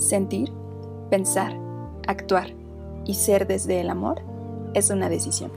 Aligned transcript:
Sentir, 0.00 0.50
pensar, 1.10 1.54
actuar 2.06 2.54
y 3.04 3.14
ser 3.14 3.46
desde 3.46 3.82
el 3.82 3.90
amor 3.90 4.22
es 4.72 4.88
una 4.88 5.10
decisión. 5.10 5.50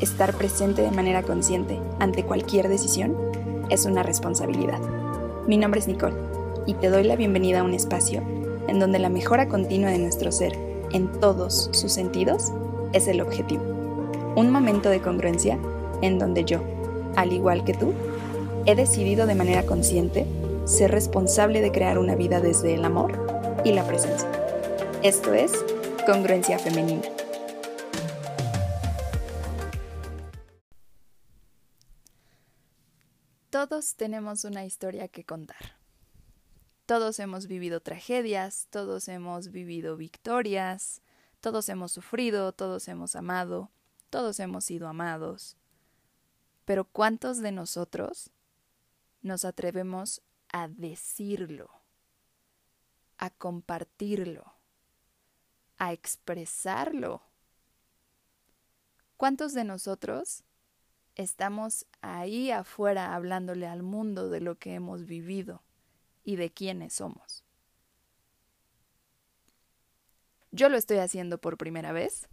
Estar 0.00 0.32
presente 0.32 0.80
de 0.80 0.90
manera 0.90 1.22
consciente 1.22 1.78
ante 1.98 2.24
cualquier 2.24 2.68
decisión 2.68 3.14
es 3.68 3.84
una 3.84 4.02
responsabilidad. 4.02 4.80
Mi 5.46 5.58
nombre 5.58 5.80
es 5.80 5.86
Nicole 5.86 6.16
y 6.64 6.74
te 6.74 6.88
doy 6.88 7.04
la 7.04 7.14
bienvenida 7.14 7.60
a 7.60 7.62
un 7.62 7.74
espacio 7.74 8.22
en 8.68 8.80
donde 8.80 8.98
la 8.98 9.10
mejora 9.10 9.48
continua 9.48 9.90
de 9.90 9.98
nuestro 9.98 10.32
ser 10.32 10.58
en 10.92 11.12
todos 11.20 11.68
sus 11.72 11.92
sentidos 11.92 12.50
es 12.94 13.06
el 13.06 13.20
objetivo. 13.20 13.64
Un 14.34 14.50
momento 14.50 14.88
de 14.88 15.02
congruencia 15.02 15.58
en 16.00 16.18
donde 16.18 16.46
yo, 16.46 16.62
al 17.16 17.34
igual 17.34 17.64
que 17.64 17.74
tú, 17.74 17.92
he 18.64 18.74
decidido 18.74 19.26
de 19.26 19.34
manera 19.34 19.64
consciente 19.64 20.24
ser 20.64 20.90
responsable 20.90 21.60
de 21.60 21.70
crear 21.70 21.98
una 21.98 22.14
vida 22.14 22.40
desde 22.40 22.72
el 22.74 22.86
amor 22.86 23.27
y 23.68 23.72
la 23.72 23.86
presencia. 23.86 24.30
Esto 25.02 25.34
es 25.34 25.52
congruencia 26.06 26.58
femenina. 26.58 27.02
Todos 33.50 33.94
tenemos 33.96 34.44
una 34.44 34.64
historia 34.64 35.08
que 35.08 35.24
contar. 35.24 35.76
Todos 36.86 37.18
hemos 37.18 37.46
vivido 37.46 37.80
tragedias, 37.80 38.68
todos 38.70 39.06
hemos 39.08 39.50
vivido 39.50 39.98
victorias, 39.98 41.02
todos 41.40 41.68
hemos 41.68 41.92
sufrido, 41.92 42.52
todos 42.52 42.88
hemos 42.88 43.16
amado, 43.16 43.70
todos 44.08 44.40
hemos 44.40 44.64
sido 44.64 44.88
amados. 44.88 45.58
Pero 46.64 46.86
¿cuántos 46.86 47.38
de 47.42 47.52
nosotros 47.52 48.30
nos 49.20 49.44
atrevemos 49.44 50.22
a 50.50 50.68
decirlo? 50.68 51.77
A 53.18 53.30
compartirlo, 53.30 54.54
a 55.76 55.92
expresarlo. 55.92 57.22
¿Cuántos 59.16 59.52
de 59.52 59.64
nosotros 59.64 60.44
estamos 61.16 61.86
ahí 62.00 62.52
afuera 62.52 63.14
hablándole 63.14 63.66
al 63.66 63.82
mundo 63.82 64.28
de 64.28 64.40
lo 64.40 64.56
que 64.56 64.74
hemos 64.74 65.04
vivido 65.04 65.62
y 66.24 66.36
de 66.36 66.50
quiénes 66.50 66.94
somos? 66.94 67.44
Yo 70.50 70.68
lo 70.68 70.76
estoy 70.76 70.98
haciendo 70.98 71.38
por 71.38 71.58
primera 71.58 71.92
vez, 71.92 72.28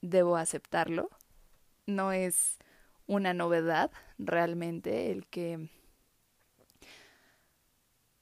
debo 0.00 0.36
aceptarlo, 0.36 1.08
no 1.86 2.12
es 2.12 2.58
una 3.06 3.32
novedad 3.32 3.90
realmente 4.18 5.10
el 5.10 5.26
que 5.26 5.70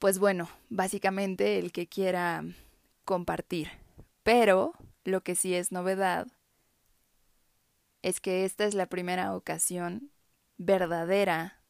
pues 0.01 0.17
bueno, 0.17 0.49
básicamente 0.71 1.59
el 1.59 1.71
que 1.71 1.85
quiera 1.85 2.43
compartir. 3.05 3.69
Pero 4.23 4.73
lo 5.03 5.21
que 5.21 5.35
sí 5.35 5.53
es 5.53 5.71
novedad 5.71 6.25
es 8.01 8.19
que 8.19 8.43
esta 8.43 8.65
es 8.65 8.73
la 8.73 8.87
primera 8.87 9.35
ocasión 9.35 10.09
verdadera, 10.57 11.61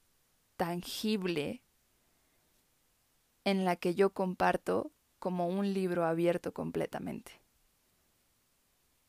tangible, 0.56 1.62
en 3.44 3.66
la 3.66 3.76
que 3.76 3.96
yo 3.96 4.12
comparto 4.12 4.94
como 5.20 5.50
un 5.50 5.74
libro 5.74 6.06
abierto 6.06 6.54
completamente. 6.54 7.34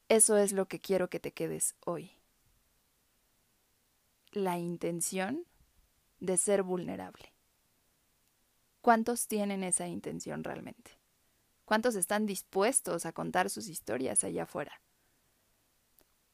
Eso 0.09 0.36
es 0.36 0.51
lo 0.51 0.67
que 0.67 0.81
quiero 0.81 1.09
que 1.09 1.20
te 1.20 1.31
quedes 1.31 1.77
hoy. 1.86 2.11
La 4.33 4.59
intención 4.59 5.45
de 6.19 6.36
ser 6.39 6.64
vulnerable. 6.64 7.32
¿Cuántos 8.83 9.29
tienen 9.29 9.63
esa 9.63 9.87
intención 9.87 10.43
realmente? 10.43 10.91
¿Cuántos 11.65 11.95
están 11.95 12.27
dispuestos 12.27 13.07
a 13.07 13.13
contar 13.13 13.49
sus 13.49 13.69
historias 13.69 14.25
allá 14.25 14.43
afuera? 14.43 14.83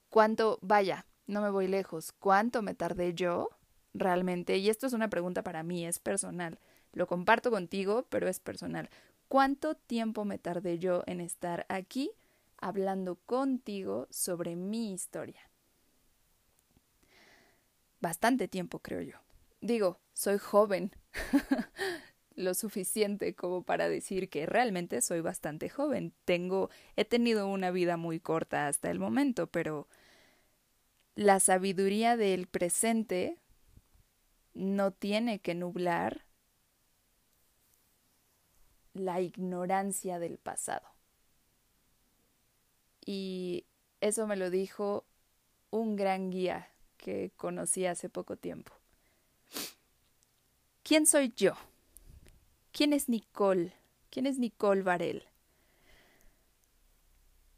¿Cuánto, 0.09 0.59
vaya, 0.63 1.05
no 1.27 1.43
me 1.43 1.51
voy 1.51 1.69
lejos, 1.69 2.13
cuánto 2.13 2.63
me 2.63 2.75
tardé 2.75 3.13
yo 3.13 3.51
realmente? 3.93 4.57
Y 4.57 4.71
esto 4.71 4.87
es 4.87 4.95
una 4.95 5.11
pregunta 5.11 5.43
para 5.43 5.63
mí, 5.63 5.87
es 5.87 5.99
personal. 5.99 6.59
Lo 6.93 7.07
comparto 7.07 7.51
contigo, 7.51 8.07
pero 8.09 8.29
es 8.29 8.41
personal. 8.41 8.89
¿Cuánto 9.29 9.75
tiempo 9.75 10.25
me 10.25 10.39
tardé 10.39 10.79
yo 10.79 11.03
en 11.07 11.21
estar 11.21 11.67
aquí 11.69 12.13
hablando 12.57 13.17
contigo 13.27 14.07
sobre 14.09 14.57
mi 14.57 14.95
historia? 14.95 15.51
Bastante 18.01 18.49
tiempo, 18.49 18.79
creo 18.79 19.03
yo. 19.03 19.19
Digo, 19.61 20.01
soy 20.15 20.39
joven. 20.39 20.93
lo 22.39 22.55
suficiente 22.55 23.35
como 23.35 23.63
para 23.63 23.89
decir 23.89 24.31
que 24.31 24.47
realmente 24.47 25.01
soy 25.01 25.21
bastante 25.21 25.69
joven. 25.69 26.15
Tengo, 26.25 26.71
he 26.97 27.05
tenido 27.05 27.49
una 27.49 27.71
vida 27.71 27.97
muy 27.97 28.21
corta 28.21 28.69
hasta 28.69 28.91
el 28.91 29.01
momento, 29.01 29.49
pero 29.49 29.89
la 31.17 31.41
sabiduría 31.41 32.17
del 32.17 32.47
presente 32.47 33.39
no 34.55 34.93
tiene 34.93 35.41
que 35.41 35.55
nublar 35.57 36.25
la 38.95 39.21
ignorancia 39.21 40.21
del 40.21 40.39
pasado. 40.39 40.89
Y 43.05 43.65
eso 44.01 44.27
me 44.29 44.37
lo 44.37 44.51
dijo 44.51 45.05
un 45.71 45.97
gran 45.97 46.31
guía 46.31 46.69
que 46.97 47.33
conocí 47.37 47.87
hace 47.87 48.09
poco 48.09 48.37
tiempo. 48.37 48.73
¿Quién 50.85 51.05
soy 51.05 51.33
yo? 51.37 51.55
¿Quién 52.73 52.93
es 52.93 53.09
Nicole? 53.09 53.73
¿Quién 54.11 54.27
es 54.27 54.39
Nicole 54.39 54.83
Varel? 54.83 55.25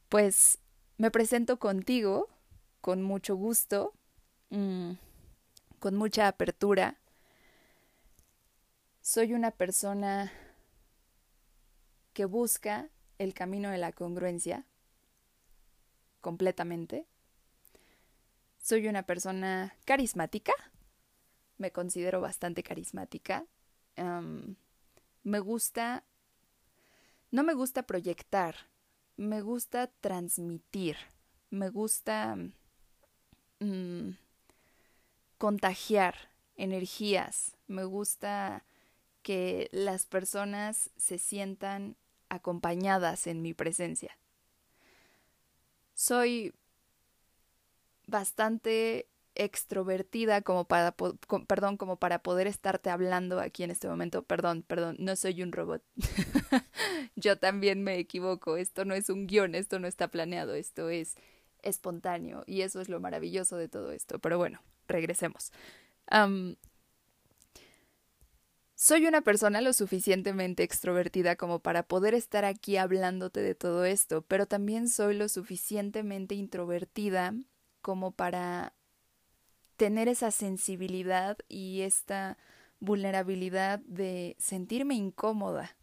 Pues 0.08 0.58
me 0.98 1.10
presento 1.10 1.58
contigo 1.58 2.28
con 2.80 3.02
mucho 3.02 3.36
gusto, 3.36 3.94
mm, 4.50 4.92
con 5.78 5.96
mucha 5.96 6.28
apertura. 6.28 6.98
Soy 9.00 9.32
una 9.34 9.50
persona 9.50 10.32
que 12.12 12.24
busca 12.24 12.88
el 13.18 13.34
camino 13.34 13.70
de 13.70 13.78
la 13.78 13.92
congruencia 13.92 14.66
completamente. 16.20 17.06
Soy 18.58 18.88
una 18.88 19.04
persona 19.04 19.74
carismática, 19.84 20.52
me 21.56 21.70
considero 21.70 22.20
bastante 22.20 22.62
carismática 22.62 23.46
me 25.22 25.40
gusta, 25.40 26.04
no 27.30 27.42
me 27.42 27.54
gusta 27.54 27.82
proyectar, 27.84 28.54
me 29.16 29.42
gusta 29.42 29.88
transmitir, 30.00 30.96
me 31.50 31.68
gusta 31.68 32.36
mm, 33.60 34.10
contagiar 35.38 36.30
energías, 36.56 37.56
me 37.66 37.84
gusta 37.84 38.64
que 39.22 39.68
las 39.72 40.06
personas 40.06 40.90
se 40.96 41.18
sientan 41.18 41.96
acompañadas 42.28 43.26
en 43.26 43.42
mi 43.42 43.54
presencia. 43.54 44.16
Soy 45.94 46.54
bastante 48.06 49.08
extrovertida 49.34 50.42
como 50.42 50.64
para, 50.66 50.92
como 50.92 51.96
para 51.96 52.22
poder 52.22 52.46
estarte 52.46 52.90
hablando 52.90 53.40
aquí 53.40 53.62
en 53.62 53.70
este 53.70 53.88
momento. 53.88 54.22
Perdón, 54.22 54.62
perdón, 54.62 54.96
no 54.98 55.16
soy 55.16 55.42
un 55.42 55.52
robot. 55.52 55.82
Yo 57.16 57.38
también 57.38 57.82
me 57.82 57.98
equivoco. 57.98 58.56
Esto 58.56 58.84
no 58.84 58.94
es 58.94 59.08
un 59.08 59.26
guion, 59.26 59.54
esto 59.54 59.78
no 59.78 59.86
está 59.86 60.08
planeado, 60.08 60.54
esto 60.54 60.90
es 60.90 61.16
espontáneo 61.62 62.42
y 62.46 62.62
eso 62.62 62.80
es 62.80 62.88
lo 62.88 63.00
maravilloso 63.00 63.56
de 63.56 63.68
todo 63.68 63.92
esto. 63.92 64.18
Pero 64.18 64.38
bueno, 64.38 64.62
regresemos. 64.88 65.52
soy 68.74 69.06
una 69.06 69.20
persona 69.20 69.60
lo 69.60 69.72
suficientemente 69.72 70.62
extrovertida 70.62 71.36
como 71.36 71.60
para 71.60 71.82
poder 71.84 72.14
estar 72.14 72.44
aquí 72.44 72.76
hablándote 72.76 73.40
de 73.40 73.54
todo 73.54 73.84
esto, 73.84 74.22
pero 74.22 74.46
también 74.46 74.88
soy 74.88 75.16
lo 75.16 75.28
suficientemente 75.28 76.34
introvertida 76.34 77.34
como 77.82 78.12
para 78.12 78.74
tener 79.80 80.08
esa 80.08 80.30
sensibilidad 80.30 81.38
y 81.48 81.80
esta 81.80 82.36
vulnerabilidad 82.80 83.78
de 83.86 84.36
sentirme 84.38 84.94
incómoda 84.94 85.74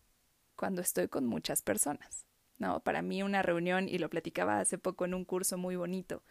cuando 0.56 0.84
estoy 0.84 1.08
con 1.08 1.26
muchas 1.26 1.64
personas. 1.64 2.28
No, 2.60 2.80
para 2.82 3.02
mí 3.02 3.24
una 3.24 3.42
reunión, 3.42 3.90
y 3.90 3.98
lo 3.98 4.12
platicaba 4.12 4.60
hace 4.60 4.78
poco 4.78 5.06
en 5.06 5.16
un 5.16 5.26
curso 5.26 5.58
muy 5.58 5.78
bonito, 5.78 6.22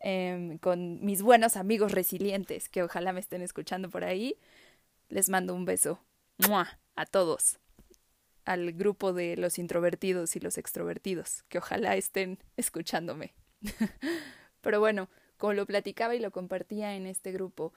em, 0.00 0.58
con 0.58 1.04
mis 1.04 1.22
buenos 1.22 1.56
amigos 1.56 1.92
resilientes, 1.92 2.68
que 2.68 2.82
ojalá 2.82 3.12
me 3.12 3.20
estén 3.20 3.42
escuchando 3.42 3.88
por 3.88 4.02
ahí, 4.02 4.34
les 5.08 5.28
mando 5.28 5.54
un 5.54 5.64
beso 5.64 6.00
a 6.96 7.06
todos, 7.06 7.60
al 8.44 8.72
grupo 8.72 9.12
de 9.12 9.36
los 9.36 9.60
introvertidos 9.60 10.34
y 10.34 10.40
los 10.40 10.58
extrovertidos, 10.58 11.44
que 11.48 11.58
ojalá 11.58 11.94
estén 11.94 12.40
escuchándome. 12.56 13.34
Pero 14.62 14.80
bueno, 14.80 15.08
como 15.38 15.54
lo 15.54 15.66
platicaba 15.66 16.14
y 16.14 16.18
lo 16.20 16.30
compartía 16.30 16.94
en 16.94 17.06
este 17.06 17.32
grupo. 17.32 17.72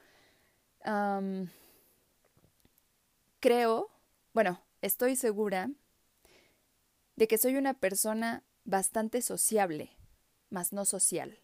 creo, 3.40 3.90
bueno, 4.34 4.60
estoy 4.82 5.16
segura 5.16 5.70
de 7.16 7.28
que 7.28 7.38
soy 7.38 7.56
una 7.56 7.74
persona 7.74 8.42
bastante 8.64 9.22
sociable, 9.22 9.90
más 10.50 10.72
no 10.72 10.84
social. 10.84 11.38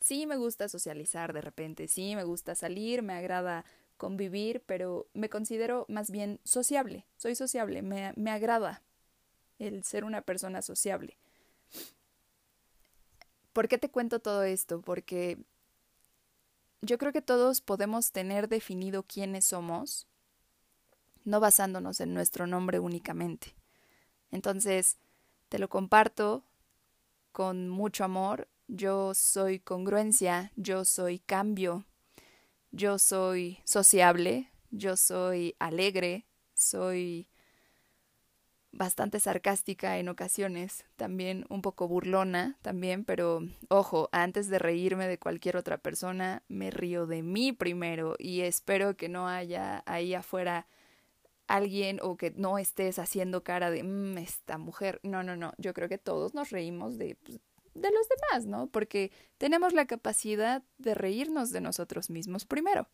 Sí 0.00 0.26
me 0.26 0.36
gusta 0.36 0.68
socializar 0.68 1.32
de 1.32 1.40
repente, 1.42 1.88
sí 1.88 2.16
me 2.16 2.24
gusta 2.24 2.54
salir, 2.54 3.02
me 3.02 3.14
agrada 3.14 3.64
convivir, 3.96 4.62
pero 4.64 5.08
me 5.12 5.28
considero 5.28 5.84
más 5.88 6.10
bien 6.10 6.40
sociable, 6.44 7.06
soy 7.16 7.34
sociable, 7.34 7.82
me, 7.82 8.12
me 8.16 8.30
agrada 8.30 8.82
el 9.58 9.84
ser 9.84 10.04
una 10.04 10.22
persona 10.22 10.62
sociable. 10.62 11.18
¿Por 13.52 13.68
qué 13.68 13.78
te 13.78 13.90
cuento 13.90 14.20
todo 14.20 14.42
esto? 14.42 14.80
Porque 14.80 15.38
yo 16.82 16.98
creo 16.98 17.12
que 17.12 17.22
todos 17.22 17.60
podemos 17.60 18.12
tener 18.12 18.48
definido 18.48 19.02
quiénes 19.02 19.44
somos, 19.46 20.06
no 21.24 21.40
basándonos 21.40 22.00
en 22.00 22.14
nuestro 22.14 22.46
nombre 22.46 22.78
únicamente. 22.78 23.54
Entonces, 24.30 24.98
te 25.48 25.58
lo 25.58 25.68
comparto 25.68 26.44
con 27.32 27.68
mucho 27.68 28.04
amor. 28.04 28.48
Yo 28.68 29.14
soy 29.14 29.58
congruencia, 29.58 30.52
yo 30.56 30.84
soy 30.84 31.18
cambio, 31.18 31.84
yo 32.70 32.98
soy 32.98 33.58
sociable, 33.64 34.52
yo 34.70 34.96
soy 34.96 35.56
alegre, 35.58 36.26
soy 36.54 37.28
bastante 38.72 39.20
sarcástica 39.20 39.98
en 39.98 40.08
ocasiones, 40.08 40.84
también 40.96 41.44
un 41.48 41.62
poco 41.62 41.88
burlona 41.88 42.56
también, 42.62 43.04
pero 43.04 43.40
ojo, 43.68 44.08
antes 44.12 44.48
de 44.48 44.58
reírme 44.58 45.08
de 45.08 45.18
cualquier 45.18 45.56
otra 45.56 45.78
persona, 45.78 46.42
me 46.48 46.70
río 46.70 47.06
de 47.06 47.22
mí 47.22 47.52
primero 47.52 48.14
y 48.18 48.42
espero 48.42 48.96
que 48.96 49.08
no 49.08 49.28
haya 49.28 49.82
ahí 49.86 50.14
afuera 50.14 50.66
alguien 51.48 51.98
o 52.02 52.16
que 52.16 52.30
no 52.30 52.58
estés 52.58 52.98
haciendo 52.98 53.42
cara 53.42 53.70
de 53.70 53.82
mmm, 53.82 54.18
esta 54.18 54.56
mujer. 54.56 55.00
No, 55.02 55.22
no, 55.22 55.36
no, 55.36 55.52
yo 55.58 55.74
creo 55.74 55.88
que 55.88 55.98
todos 55.98 56.34
nos 56.34 56.50
reímos 56.50 56.96
de 56.96 57.16
pues, 57.16 57.40
de 57.74 57.90
los 57.90 58.08
demás, 58.08 58.46
¿no? 58.46 58.68
Porque 58.68 59.12
tenemos 59.38 59.72
la 59.72 59.86
capacidad 59.86 60.62
de 60.78 60.94
reírnos 60.94 61.50
de 61.50 61.60
nosotros 61.60 62.10
mismos 62.10 62.44
primero 62.44 62.88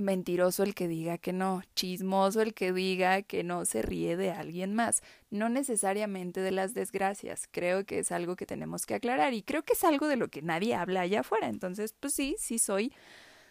mentiroso 0.00 0.62
el 0.62 0.74
que 0.74 0.88
diga 0.88 1.18
que 1.18 1.32
no, 1.32 1.62
chismoso 1.74 2.40
el 2.40 2.54
que 2.54 2.72
diga 2.72 3.22
que 3.22 3.44
no 3.44 3.64
se 3.64 3.82
ríe 3.82 4.16
de 4.16 4.30
alguien 4.30 4.74
más, 4.74 5.02
no 5.30 5.48
necesariamente 5.48 6.40
de 6.40 6.50
las 6.50 6.74
desgracias. 6.74 7.48
Creo 7.50 7.84
que 7.84 7.98
es 8.00 8.12
algo 8.12 8.36
que 8.36 8.46
tenemos 8.46 8.86
que 8.86 8.94
aclarar 8.94 9.34
y 9.34 9.42
creo 9.42 9.62
que 9.62 9.74
es 9.74 9.84
algo 9.84 10.08
de 10.08 10.16
lo 10.16 10.28
que 10.28 10.42
nadie 10.42 10.74
habla 10.74 11.02
allá 11.02 11.20
afuera. 11.20 11.48
Entonces, 11.48 11.94
pues 11.98 12.14
sí, 12.14 12.36
sí 12.38 12.58
soy, 12.58 12.92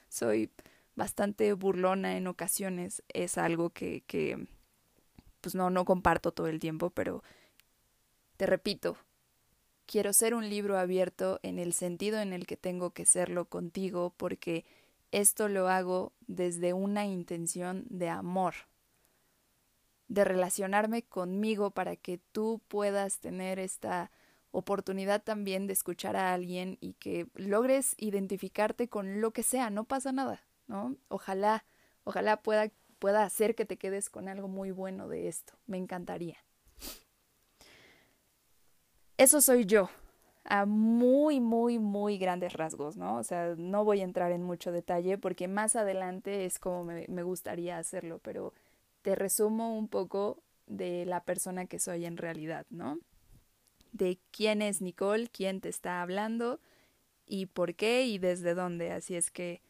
soy 0.10 0.50
bastante 0.96 1.54
burlona 1.54 2.18
en 2.18 2.28
ocasiones. 2.28 3.04
Es 3.10 3.38
algo 3.38 3.70
que, 3.70 4.02
que 4.08 4.48
pues 5.42 5.56
no, 5.56 5.70
no 5.70 5.86
comparto 5.86 6.32
todo 6.32 6.48
el 6.48 6.60
tiempo, 6.60 6.90
pero 6.90 7.24
te 8.38 8.46
repito, 8.46 8.98
quiero 9.86 10.14
ser 10.14 10.34
un 10.36 10.50
libro 10.50 10.78
abierto 10.78 11.40
en 11.42 11.58
el 11.58 11.74
sentido 11.74 12.20
en 12.20 12.32
el 12.32 12.46
que 12.46 12.58
tengo 12.58 12.92
que 12.92 13.06
serlo 13.06 13.46
contigo 13.46 14.14
porque 14.18 14.66
esto 15.12 15.48
lo 15.48 15.70
hago 15.70 16.14
desde 16.28 16.74
una 16.74 17.06
intención 17.06 17.86
de 17.90 18.10
amor, 18.10 18.54
de 20.08 20.24
relacionarme 20.24 21.04
conmigo 21.04 21.72
para 21.72 21.96
que 21.96 22.20
tú 22.32 22.62
puedas 22.68 23.20
tener 23.20 23.60
esta 23.60 24.12
oportunidad 24.52 25.24
también 25.24 25.68
de 25.68 25.74
escuchar 25.74 26.16
a 26.16 26.34
alguien 26.34 26.78
y 26.82 26.94
que 26.94 27.28
logres 27.36 27.94
identificarte 27.98 28.90
con 28.90 29.22
lo 29.22 29.32
que 29.32 29.44
sea, 29.44 29.70
no 29.70 29.84
pasa 29.84 30.12
nada, 30.12 30.44
¿no? 30.68 30.96
Ojalá, 31.08 31.66
ojalá 32.04 32.42
pueda, 32.42 32.72
pueda 32.98 33.24
hacer 33.24 33.54
que 33.56 33.66
te 33.66 33.78
quedes 33.78 34.10
con 34.10 34.28
algo 34.28 34.48
muy 34.48 34.72
bueno 34.72 35.08
de 35.08 35.28
esto, 35.28 35.54
me 35.68 35.78
encantaría. 35.78 36.38
Eso 39.18 39.42
soy 39.42 39.66
yo, 39.66 39.90
a 40.50 40.66
muy, 40.66 41.40
muy, 41.40 41.78
muy 41.78 42.18
grandes 42.18 42.54
rasgos, 42.54 42.98
¿no? 42.98 43.18
O 43.18 43.24
sea, 43.24 43.54
no 43.56 43.86
voy 43.86 44.02
a 44.02 44.04
entrar 44.04 44.32
en 44.32 44.44
mucho 44.44 44.72
detalle 44.72 45.20
porque 45.20 45.48
más 45.48 45.76
adelante 45.76 46.46
es 46.46 46.58
como 46.58 46.84
me, 46.84 47.06
me 47.08 47.22
gustaría 47.22 47.78
hacerlo, 47.78 48.20
pero 48.24 48.54
te 49.04 49.16
resumo 49.16 49.78
un 49.78 49.88
poco 49.88 50.42
de 50.66 51.06
la 51.06 51.24
persona 51.24 51.68
que 51.68 51.80
soy 51.80 52.06
en 52.06 52.18
realidad, 52.18 52.66
¿no? 52.72 53.00
De 53.92 54.20
quién 54.32 54.64
es 54.64 54.82
Nicole, 54.82 55.28
quién 55.28 55.62
te 55.62 55.70
está 55.70 56.02
hablando 56.02 56.60
y 57.28 57.46
por 57.46 57.76
qué 57.76 58.06
y 58.06 58.18
desde 58.18 58.56
dónde. 58.56 58.92
Así 58.92 59.16
es 59.16 59.30
que 59.30 59.62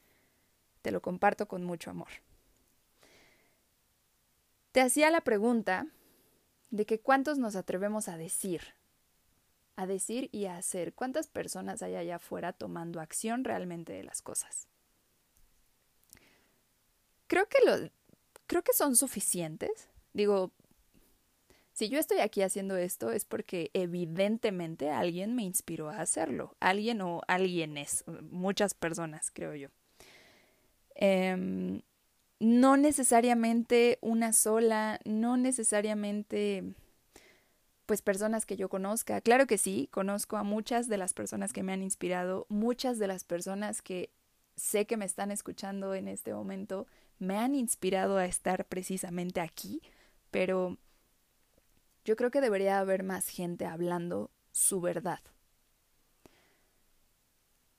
te 0.81 0.91
lo 0.91 1.01
comparto 1.01 1.47
con 1.47 1.65
mucho 1.65 1.91
amor. 1.91 2.09
Te 4.71 4.79
hacía 4.79 5.11
la 5.11 5.21
pregunta 5.21 5.87
de 6.71 6.85
que 6.85 6.99
cuántos 7.01 7.37
nos 7.37 7.57
atrevemos 7.57 8.07
a 8.07 8.17
decir, 8.17 8.61
a 9.79 9.87
decir 9.87 10.29
y 10.33 10.45
a 10.45 10.57
hacer. 10.57 10.93
¿Cuántas 10.93 11.27
personas 11.27 11.81
hay 11.81 11.95
allá 11.95 12.17
afuera 12.17 12.51
tomando 12.51 12.99
acción 12.99 13.45
realmente 13.45 13.93
de 13.93 14.03
las 14.03 14.21
cosas? 14.21 14.67
Creo 17.27 17.47
que 17.47 17.59
lo, 17.65 17.89
creo 18.45 18.61
que 18.61 18.73
son 18.73 18.97
suficientes. 18.97 19.87
Digo, 20.11 20.51
si 21.71 21.87
yo 21.87 21.97
estoy 21.97 22.19
aquí 22.19 22.41
haciendo 22.41 22.75
esto 22.75 23.11
es 23.11 23.23
porque 23.23 23.71
evidentemente 23.73 24.89
alguien 24.89 25.33
me 25.33 25.43
inspiró 25.43 25.89
a 25.89 26.01
hacerlo. 26.01 26.57
Alguien 26.59 27.01
o 27.01 27.21
alguienes, 27.27 28.03
muchas 28.29 28.73
personas, 28.73 29.31
creo 29.31 29.55
yo. 29.55 29.69
Em, 30.95 31.83
no 32.41 32.75
necesariamente 32.75 33.97
una 34.01 34.33
sola, 34.33 34.99
no 35.05 35.37
necesariamente 35.37 36.73
pues 37.89 38.03
personas 38.03 38.45
que 38.45 38.55
yo 38.55 38.69
conozca. 38.69 39.19
Claro 39.19 39.47
que 39.47 39.57
sí, 39.57 39.89
conozco 39.91 40.37
a 40.37 40.43
muchas 40.43 40.89
de 40.89 40.97
las 40.99 41.15
personas 41.15 41.51
que 41.53 41.63
me 41.63 41.73
han 41.73 41.81
inspirado, 41.81 42.45
muchas 42.47 42.99
de 42.99 43.07
las 43.07 43.23
personas 43.23 43.81
que 43.81 44.11
sé 44.55 44.85
que 44.85 44.95
me 44.95 45.05
están 45.05 45.31
escuchando 45.31 45.95
en 45.95 46.07
este 46.07 46.31
momento 46.31 46.85
me 47.17 47.39
han 47.39 47.55
inspirado 47.55 48.17
a 48.17 48.27
estar 48.27 48.65
precisamente 48.65 49.41
aquí, 49.41 49.81
pero 50.29 50.77
yo 52.05 52.15
creo 52.15 52.29
que 52.29 52.41
debería 52.41 52.77
haber 52.77 53.01
más 53.01 53.27
gente 53.27 53.65
hablando 53.65 54.29
su 54.51 54.81
verdad. 54.81 55.21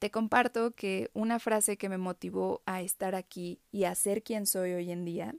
Te 0.00 0.10
comparto 0.10 0.72
que 0.72 1.08
una 1.12 1.38
frase 1.38 1.76
que 1.76 1.88
me 1.88 1.98
motivó 1.98 2.62
a 2.66 2.80
estar 2.80 3.14
aquí 3.14 3.60
y 3.70 3.84
a 3.84 3.94
ser 3.94 4.24
quien 4.24 4.46
soy 4.46 4.72
hoy 4.72 4.90
en 4.90 5.04
día 5.04 5.36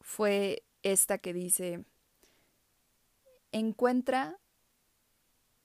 fue 0.00 0.64
esta 0.82 1.18
que 1.18 1.32
dice, 1.32 1.84
Encuentra 3.54 4.40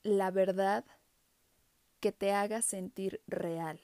la 0.04 0.30
verdad 0.30 0.86
que 2.00 2.12
te 2.12 2.34
haga 2.34 2.62
sentir 2.62 3.20
real. 3.26 3.82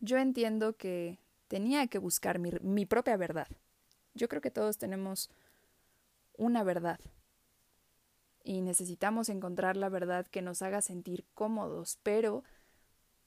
Yo 0.00 0.16
entiendo 0.16 0.78
que 0.78 1.18
tenía 1.46 1.88
que 1.88 1.98
buscar 1.98 2.38
mi, 2.38 2.86
propia 2.86 3.18
verdad. 3.18 3.48
Yo 4.14 4.30
creo 4.30 4.40
que 4.40 4.50
todos 4.50 4.78
tenemos 4.78 5.28
una 6.38 6.64
verdad 6.64 6.98
y 8.42 8.62
necesitamos 8.62 9.28
encontrar 9.28 9.76
la 9.76 9.90
verdad 9.90 10.26
que 10.26 10.40
nos 10.40 10.62
haga 10.62 10.80
sentir 10.80 11.26
cómodos, 11.34 11.98
pero 12.02 12.44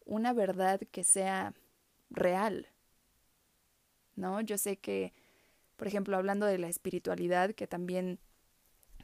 una 0.03 0.33
verdad 0.33 0.79
que 0.91 1.03
sea 1.03 1.53
real. 2.09 2.69
¿No? 4.15 4.41
Yo 4.41 4.57
sé 4.57 4.77
que 4.77 5.13
por 5.77 5.87
ejemplo, 5.87 6.17
hablando 6.17 6.45
de 6.45 6.57
la 6.57 6.67
espiritualidad, 6.67 7.53
que 7.53 7.67
también 7.67 8.19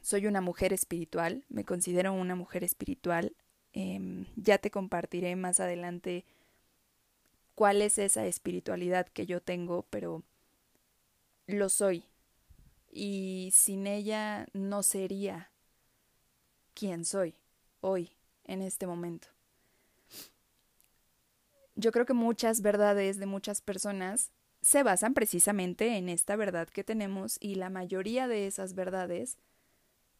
soy 0.02 0.26
una 0.26 0.40
mujer 0.40 0.72
espiritual, 0.72 1.44
me 1.48 1.64
considero 1.64 2.12
una 2.12 2.34
mujer 2.34 2.62
espiritual. 2.64 3.34
Em, 3.72 4.26
ya 4.36 4.58
te 4.58 4.70
compartiré 4.70 5.34
más 5.36 5.60
adelante 5.60 6.24
cuál 7.54 7.80
es 7.80 7.98
esa 7.98 8.26
espiritualidad 8.26 9.06
que 9.06 9.24
yo 9.24 9.40
tengo, 9.40 9.86
pero 9.88 10.22
lo 11.46 11.68
soy. 11.68 12.04
Y 12.90 13.50
sin 13.54 13.86
ella 13.86 14.46
no 14.52 14.82
sería 14.82 15.50
quien 16.74 17.04
soy 17.04 17.36
hoy, 17.80 18.12
en 18.44 18.62
este 18.62 18.86
momento. 18.86 19.28
Yo 21.76 21.92
creo 21.92 22.06
que 22.06 22.14
muchas 22.14 22.60
verdades 22.62 23.18
de 23.18 23.26
muchas 23.26 23.60
personas 23.60 24.30
se 24.64 24.82
basan 24.82 25.12
precisamente 25.12 25.98
en 25.98 26.08
esta 26.08 26.36
verdad 26.36 26.68
que 26.70 26.84
tenemos 26.84 27.36
y 27.38 27.56
la 27.56 27.68
mayoría 27.68 28.26
de 28.26 28.46
esas 28.46 28.74
verdades 28.74 29.36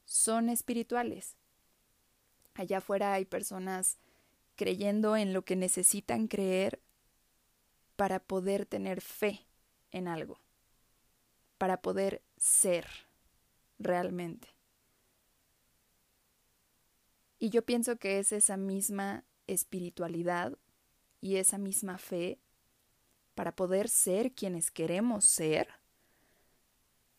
son 0.04 0.50
espirituales. 0.50 1.38
Allá 2.52 2.78
afuera 2.78 3.14
hay 3.14 3.24
personas 3.24 3.96
creyendo 4.54 5.16
en 5.16 5.32
lo 5.32 5.46
que 5.46 5.56
necesitan 5.56 6.28
creer 6.28 6.82
para 7.96 8.20
poder 8.20 8.66
tener 8.66 9.00
fe 9.00 9.46
en 9.92 10.08
algo, 10.08 10.38
para 11.56 11.80
poder 11.80 12.22
ser 12.36 12.86
realmente. 13.78 14.48
Y 17.38 17.48
yo 17.48 17.64
pienso 17.64 17.96
que 17.96 18.18
es 18.18 18.30
esa 18.30 18.58
misma 18.58 19.24
espiritualidad 19.46 20.58
y 21.22 21.36
esa 21.36 21.56
misma 21.56 21.96
fe 21.96 22.38
para 23.34 23.54
poder 23.54 23.88
ser 23.88 24.32
quienes 24.32 24.70
queremos 24.70 25.24
ser, 25.24 25.68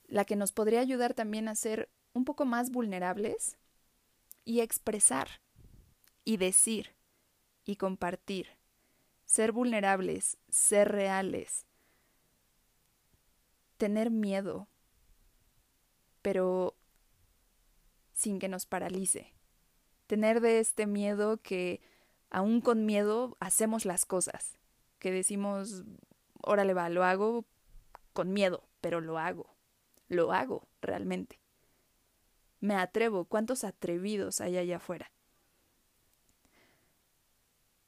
la 0.07 0.25
que 0.25 0.35
nos 0.35 0.51
podría 0.51 0.79
ayudar 0.79 1.13
también 1.13 1.47
a 1.47 1.55
ser 1.55 1.89
un 2.13 2.25
poco 2.25 2.45
más 2.45 2.71
vulnerables 2.71 3.57
y 4.43 4.61
expresar 4.61 5.41
y 6.23 6.37
decir 6.37 6.95
y 7.65 7.75
compartir, 7.75 8.47
ser 9.25 9.51
vulnerables, 9.51 10.37
ser 10.49 10.91
reales, 10.91 11.65
tener 13.77 14.11
miedo, 14.11 14.67
pero 16.21 16.75
sin 18.13 18.39
que 18.39 18.47
nos 18.47 18.65
paralice, 18.65 19.33
tener 20.07 20.39
de 20.41 20.59
este 20.59 20.87
miedo 20.87 21.41
que 21.41 21.81
aún 22.29 22.61
con 22.61 22.85
miedo 22.85 23.35
hacemos 23.39 23.85
las 23.85 24.05
cosas, 24.05 24.57
que 24.99 25.11
decimos, 25.11 25.83
órale 26.41 26.73
va, 26.73 26.89
lo 26.89 27.03
hago 27.03 27.45
con 28.13 28.33
miedo, 28.33 28.63
pero 28.81 29.01
lo 29.01 29.17
hago, 29.17 29.55
lo 30.07 30.31
hago 30.31 30.67
realmente. 30.81 31.39
Me 32.59 32.75
atrevo, 32.75 33.25
¿cuántos 33.25 33.63
atrevidos 33.63 34.41
hay 34.41 34.57
allá 34.57 34.77
afuera? 34.77 35.11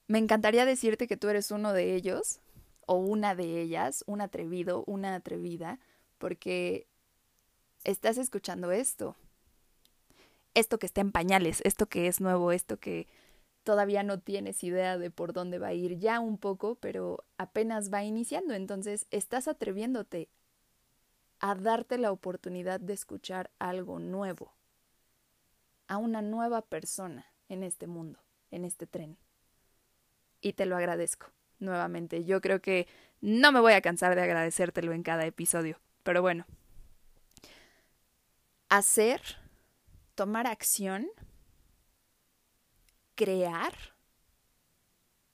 Me 0.08 0.20
encantaría 0.20 0.66
decirte 0.66 1.08
que 1.08 1.18
tú 1.18 1.28
eres 1.30 1.52
uno 1.52 1.74
de 1.74 1.96
ellos 1.96 2.40
o 2.86 2.96
una 2.96 3.36
de 3.36 3.62
ellas, 3.62 4.04
un 4.08 4.22
atrevido, 4.22 4.84
una 4.88 5.16
atrevida, 5.16 5.80
porque 6.18 6.88
estás 7.84 8.18
escuchando 8.18 8.72
esto. 8.72 9.16
Esto 10.54 10.80
que 10.80 10.86
está 10.86 11.02
en 11.02 11.12
pañales, 11.12 11.62
esto 11.64 11.88
que 11.88 12.08
es 12.08 12.22
nuevo, 12.22 12.52
esto 12.52 12.78
que 12.78 13.08
todavía 13.68 14.02
no 14.02 14.22
tienes 14.22 14.64
idea 14.64 14.98
de 14.98 15.12
por 15.12 15.34
dónde 15.34 15.60
va 15.60 15.68
a 15.68 15.74
ir 15.74 16.00
ya 16.00 16.22
un 16.22 16.38
poco, 16.38 16.76
pero 16.76 17.26
apenas 17.38 17.92
va 17.92 18.02
iniciando. 18.02 18.54
Entonces, 18.54 19.08
estás 19.12 19.50
atreviéndote 19.50 20.30
a 21.42 21.54
darte 21.54 21.98
la 21.98 22.14
oportunidad 22.14 22.80
de 22.80 22.94
escuchar 22.94 23.52
algo 23.60 24.00
nuevo, 24.00 24.54
a 25.90 25.98
una 25.98 26.22
nueva 26.22 26.62
persona 26.62 27.26
en 27.50 27.62
este 27.62 27.88
mundo, 27.88 28.22
en 28.52 28.64
este 28.64 28.88
tren. 28.88 29.18
Y 30.40 30.54
te 30.54 30.66
lo 30.66 30.78
agradezco 30.78 31.28
nuevamente. 31.60 32.24
Yo 32.24 32.40
creo 32.40 32.62
que 32.62 32.88
no 33.20 33.52
me 33.52 33.60
voy 33.60 33.74
a 33.74 33.82
cansar 33.82 34.16
de 34.16 34.22
agradecértelo 34.22 34.94
en 34.94 35.04
cada 35.04 35.26
episodio, 35.26 35.78
pero 36.04 36.22
bueno. 36.22 36.46
Hacer, 38.70 39.22
tomar 40.16 40.48
acción 40.48 41.10
crear 43.18 43.74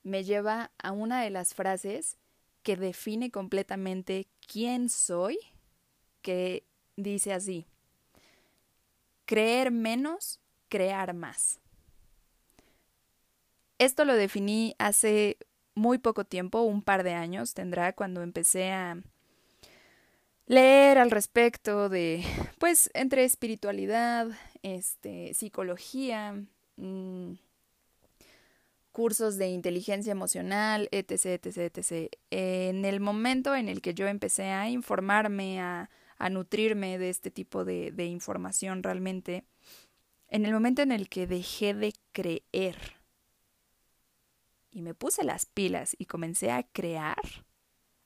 me 0.04 0.24
lleva 0.24 0.72
a 0.80 0.92
una 0.92 1.22
de 1.22 1.30
las 1.30 1.54
frases 1.54 2.18
que 2.64 2.76
define 2.78 3.30
completamente 3.30 4.28
quién 4.48 4.90
soy, 4.90 5.38
que 6.22 6.66
dice 6.96 7.34
así, 7.34 7.68
creer 9.26 9.72
menos, 9.72 10.40
crear 10.70 11.14
más. 11.14 11.60
Esto 13.80 14.06
lo 14.06 14.16
definí 14.16 14.76
hace 14.80 15.38
muy 15.76 15.98
poco 15.98 16.24
tiempo, 16.24 16.62
un 16.62 16.82
par 16.82 17.04
de 17.04 17.14
años 17.14 17.54
tendrá, 17.54 17.94
cuando 17.94 18.22
empecé 18.22 18.72
a 18.72 18.98
leer 20.46 20.98
al 20.98 21.12
respecto 21.12 21.90
de, 21.90 22.24
pues, 22.60 22.90
entre 22.94 23.26
espiritualidad, 23.26 24.28
este, 24.62 25.34
psicología, 25.34 26.34
mmm, 26.78 27.34
cursos 28.94 29.38
de 29.38 29.50
inteligencia 29.50 30.12
emocional, 30.12 30.88
etc., 30.92 31.46
etc., 31.46 31.78
etc. 31.78 32.14
En 32.30 32.86
el 32.86 33.02
momento 33.02 33.56
en 33.56 33.68
el 33.68 33.82
que 33.82 33.94
yo 33.94 34.08
empecé 34.08 34.52
a 34.52 34.70
informarme, 34.70 35.60
a, 35.60 35.90
a 36.18 36.30
nutrirme 36.30 36.98
de 36.98 37.10
este 37.10 37.32
tipo 37.32 37.66
de, 37.66 37.92
de 37.92 38.06
información 38.06 38.84
realmente, 38.84 39.44
en 40.30 40.46
el 40.46 40.54
momento 40.54 40.82
en 40.82 40.94
el 40.94 41.10
que 41.10 41.28
dejé 41.28 41.74
de 41.74 41.94
creer 42.14 42.78
y 44.72 44.82
me 44.82 44.94
puse 44.94 45.24
las 45.24 45.46
pilas 45.46 45.96
y 46.00 46.06
comencé 46.06 46.52
a 46.52 46.64
crear, 46.64 47.46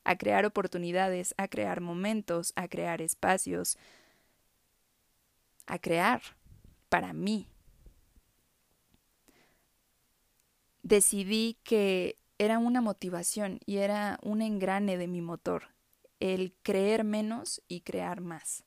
a 0.03 0.17
crear 0.17 0.45
oportunidades, 0.45 1.33
a 1.37 1.47
crear 1.47 1.79
momentos, 1.79 2.53
a 2.55 2.67
crear 2.67 3.01
espacios, 3.01 3.77
a 5.65 5.79
crear 5.79 6.21
para 6.89 7.13
mí, 7.13 7.47
decidí 10.87 11.57
que 11.63 12.17
era 12.37 12.59
una 12.59 12.81
motivación 12.81 13.59
y 13.65 13.77
era 13.77 14.19
un 14.21 14.41
engrane 14.41 14.97
de 14.97 15.07
mi 15.07 15.21
motor, 15.21 15.69
el 16.19 16.55
creer 16.63 17.03
menos 17.03 17.61
y 17.67 17.81
crear 17.81 18.21
más. 18.21 18.63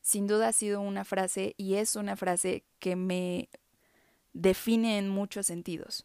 Sin 0.00 0.26
duda 0.26 0.48
ha 0.48 0.52
sido 0.52 0.80
una 0.80 1.04
frase 1.04 1.54
y 1.56 1.74
es 1.74 1.94
una 1.94 2.16
frase 2.16 2.64
que 2.78 2.96
me 2.96 3.48
define 4.32 4.98
en 4.98 5.08
muchos 5.08 5.46
sentidos. 5.46 6.04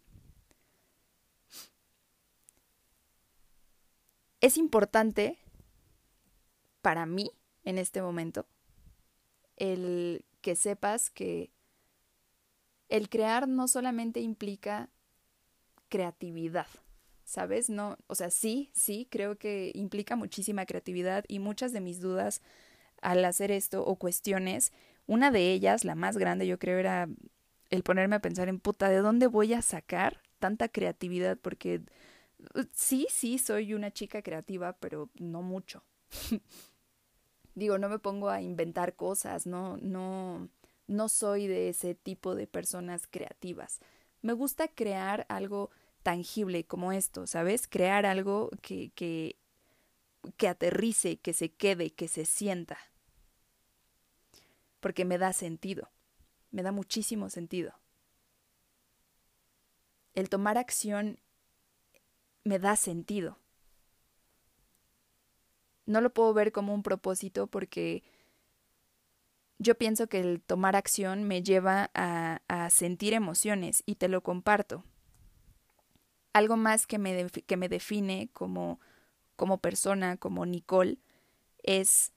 Es 4.41 4.57
importante 4.57 5.37
para 6.81 7.05
mí 7.05 7.31
en 7.63 7.77
este 7.77 8.01
momento 8.01 8.47
el 9.57 10.25
que 10.41 10.55
sepas 10.55 11.11
que 11.11 11.51
el 12.91 13.09
crear 13.09 13.47
no 13.47 13.67
solamente 13.69 14.19
implica 14.19 14.89
creatividad, 15.87 16.67
¿sabes? 17.23 17.69
No, 17.69 17.97
o 18.07 18.15
sea, 18.15 18.29
sí, 18.29 18.69
sí, 18.73 19.07
creo 19.09 19.37
que 19.37 19.71
implica 19.73 20.17
muchísima 20.17 20.65
creatividad 20.65 21.23
y 21.29 21.39
muchas 21.39 21.71
de 21.71 21.79
mis 21.79 22.01
dudas 22.01 22.41
al 23.01 23.23
hacer 23.23 23.49
esto 23.49 23.83
o 23.85 23.95
cuestiones, 23.95 24.73
una 25.07 25.31
de 25.31 25.53
ellas, 25.53 25.85
la 25.85 25.95
más 25.95 26.17
grande, 26.17 26.45
yo 26.45 26.59
creo 26.59 26.77
era 26.79 27.07
el 27.69 27.83
ponerme 27.83 28.17
a 28.17 28.21
pensar 28.21 28.49
en 28.49 28.59
puta, 28.59 28.89
¿de 28.89 28.97
dónde 28.97 29.27
voy 29.27 29.53
a 29.53 29.61
sacar 29.61 30.21
tanta 30.39 30.67
creatividad? 30.67 31.37
Porque 31.37 31.81
uh, 32.55 32.63
sí, 32.73 33.07
sí, 33.09 33.37
soy 33.37 33.73
una 33.73 33.91
chica 33.91 34.21
creativa, 34.21 34.73
pero 34.73 35.09
no 35.15 35.41
mucho. 35.41 35.83
Digo, 37.55 37.77
no 37.77 37.87
me 37.87 37.99
pongo 37.99 38.29
a 38.29 38.41
inventar 38.41 38.95
cosas, 38.95 39.47
no, 39.47 39.77
no, 39.77 40.49
no 40.91 41.09
soy 41.09 41.47
de 41.47 41.69
ese 41.69 41.95
tipo 41.95 42.35
de 42.35 42.47
personas 42.47 43.07
creativas. 43.07 43.79
Me 44.21 44.33
gusta 44.33 44.67
crear 44.67 45.25
algo 45.29 45.71
tangible 46.03 46.65
como 46.65 46.91
esto, 46.91 47.25
¿sabes? 47.27 47.67
Crear 47.67 48.05
algo 48.05 48.49
que, 48.61 48.91
que, 48.93 49.37
que 50.37 50.47
aterrice, 50.47 51.17
que 51.17 51.33
se 51.33 51.49
quede, 51.49 51.91
que 51.91 52.07
se 52.07 52.25
sienta. 52.25 52.77
Porque 54.79 55.05
me 55.05 55.17
da 55.17 55.33
sentido, 55.33 55.89
me 56.51 56.61
da 56.61 56.71
muchísimo 56.71 57.29
sentido. 57.29 57.73
El 60.13 60.27
tomar 60.29 60.57
acción 60.57 61.19
me 62.43 62.59
da 62.59 62.75
sentido. 62.75 63.37
No 65.85 66.01
lo 66.01 66.13
puedo 66.13 66.33
ver 66.33 66.51
como 66.51 66.73
un 66.73 66.83
propósito 66.83 67.47
porque 67.47 68.03
yo 69.61 69.75
pienso 69.75 70.07
que 70.07 70.19
el 70.19 70.41
tomar 70.41 70.75
acción 70.75 71.23
me 71.23 71.43
lleva 71.43 71.91
a, 71.93 72.39
sentir 72.71 73.13
emociones 73.13 73.83
y 73.85 73.95
te 73.95 74.07
lo 74.07 74.23
comparto. 74.23 74.83
Algo 76.33 76.57
más 76.57 76.87
que 76.87 76.97
me, 76.97 77.29
que 77.29 77.57
me 77.57 77.69
define 77.69 78.29
como, 78.33 78.79
como 79.35 79.59
persona, 79.59 80.17
como 80.17 80.47
Nicole, 80.47 80.97
es 81.61 82.11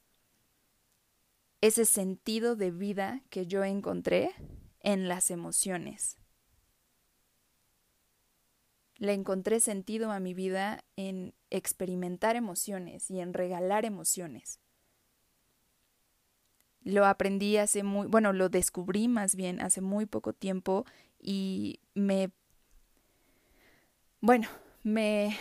ese 1.60 1.84
sentido 1.84 2.56
de 2.56 2.70
vida 2.70 3.22
que 3.28 3.46
yo 3.46 3.62
encontré 3.62 4.30
en 4.80 5.08
las 5.08 5.30
emociones. 5.30 6.16
Le 8.96 9.12
encontré 9.12 9.60
sentido 9.60 10.12
a 10.12 10.20
mi 10.20 10.32
vida 10.32 10.82
en 10.96 11.34
experimentar 11.50 12.36
emociones 12.36 13.10
y 13.10 13.20
en 13.20 13.34
regalar 13.34 13.84
emociones. 13.84 14.60
Lo 16.84 17.06
aprendí 17.06 17.56
hace 17.56 17.82
muy, 17.82 18.06
bueno, 18.06 18.32
lo 18.32 18.48
descubrí 18.48 19.08
más 19.08 19.34
bien 19.34 19.60
hace 19.60 19.80
muy 19.80 20.06
poco 20.06 20.34
tiempo 20.34 20.84
y 21.18 21.80
me, 21.94 22.30
bueno, 24.20 24.48
me, 24.82 25.36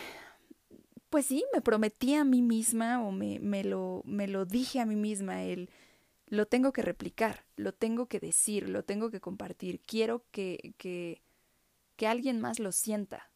pues 1.10 1.26
sí, 1.26 1.44
me 1.54 1.62
prometí 1.62 2.16
a 2.16 2.24
mí 2.24 2.42
misma 2.42 3.04
o 3.04 3.12
me, 3.12 3.40
me, 3.40 3.64
lo, 3.64 4.02
me 4.06 4.28
lo 4.28 4.46
dije 4.46 4.80
a 4.80 4.86
mí 4.86 4.96
misma, 4.96 5.44
el, 5.44 5.70
lo 6.28 6.48
tengo 6.48 6.74
que 6.74 6.82
replicar, 6.82 7.46
lo 7.58 7.74
tengo 7.74 8.08
que 8.08 8.20
decir, 8.20 8.70
lo 8.70 8.84
tengo 8.84 9.12
que 9.12 9.20
compartir, 9.20 9.82
quiero 9.82 10.24
que, 10.32 10.74
que, 10.78 11.22
que 11.98 12.08
alguien 12.08 12.40
más 12.40 12.60
lo 12.60 12.72
sienta. 12.72 13.30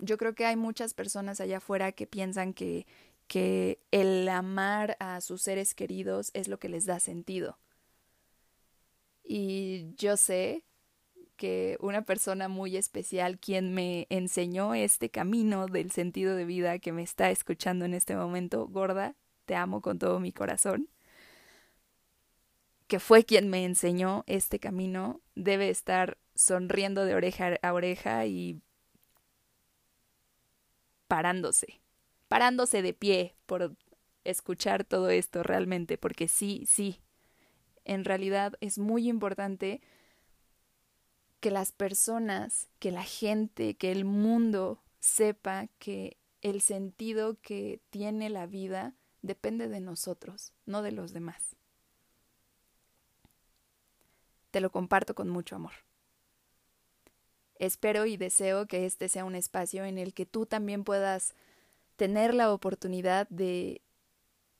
Yo 0.00 0.18
creo 0.18 0.34
que 0.34 0.44
hay 0.44 0.56
muchas 0.56 0.92
personas 0.94 1.40
allá 1.40 1.56
afuera 1.56 1.92
que 1.92 2.06
piensan 2.06 2.52
que 2.52 2.86
que 3.28 3.78
el 3.90 4.28
amar 4.28 4.96
a 4.98 5.20
sus 5.20 5.42
seres 5.42 5.74
queridos 5.74 6.30
es 6.34 6.48
lo 6.48 6.58
que 6.58 6.68
les 6.68 6.86
da 6.86 6.98
sentido. 6.98 7.58
Y 9.22 9.94
yo 9.96 10.16
sé 10.16 10.64
que 11.36 11.76
una 11.80 12.02
persona 12.02 12.48
muy 12.48 12.76
especial 12.76 13.38
quien 13.38 13.72
me 13.72 14.06
enseñó 14.10 14.74
este 14.74 15.10
camino 15.10 15.66
del 15.66 15.92
sentido 15.92 16.34
de 16.34 16.46
vida 16.46 16.78
que 16.78 16.92
me 16.92 17.02
está 17.02 17.30
escuchando 17.30 17.84
en 17.84 17.94
este 17.94 18.16
momento, 18.16 18.66
gorda, 18.66 19.14
te 19.44 19.54
amo 19.54 19.80
con 19.82 19.98
todo 19.98 20.18
mi 20.18 20.32
corazón, 20.32 20.88
que 22.88 22.98
fue 22.98 23.24
quien 23.24 23.48
me 23.48 23.64
enseñó 23.64 24.24
este 24.26 24.58
camino, 24.58 25.20
debe 25.34 25.68
estar 25.68 26.18
sonriendo 26.34 27.04
de 27.04 27.14
oreja 27.14 27.58
a 27.62 27.72
oreja 27.72 28.26
y 28.26 28.60
parándose, 31.06 31.80
parándose 32.28 32.82
de 32.82 32.94
pie 32.94 33.34
por 33.46 33.74
escuchar 34.24 34.84
todo 34.84 35.10
esto 35.10 35.42
realmente, 35.42 35.98
porque 35.98 36.28
sí, 36.28 36.64
sí, 36.66 37.00
en 37.84 38.04
realidad 38.04 38.54
es 38.60 38.78
muy 38.78 39.08
importante 39.08 39.80
que 41.40 41.50
las 41.50 41.72
personas, 41.72 42.68
que 42.78 42.92
la 42.92 43.04
gente, 43.04 43.76
que 43.76 43.92
el 43.92 44.04
mundo 44.04 44.82
sepa 45.00 45.68
que 45.78 46.18
el 46.42 46.60
sentido 46.60 47.40
que 47.40 47.80
tiene 47.90 48.28
la 48.28 48.46
vida 48.46 48.94
depende 49.22 49.68
de 49.68 49.80
nosotros, 49.80 50.52
no 50.66 50.82
de 50.82 50.92
los 50.92 51.12
demás. 51.12 51.56
Te 54.50 54.60
lo 54.60 54.70
comparto 54.70 55.14
con 55.14 55.28
mucho 55.28 55.56
amor. 55.56 55.72
Espero 57.56 58.06
y 58.06 58.16
deseo 58.16 58.66
que 58.66 58.86
este 58.86 59.08
sea 59.08 59.24
un 59.24 59.34
espacio 59.34 59.84
en 59.84 59.98
el 59.98 60.14
que 60.14 60.26
tú 60.26 60.46
también 60.46 60.84
puedas 60.84 61.34
tener 61.98 62.32
la 62.32 62.52
oportunidad 62.52 63.28
de 63.28 63.82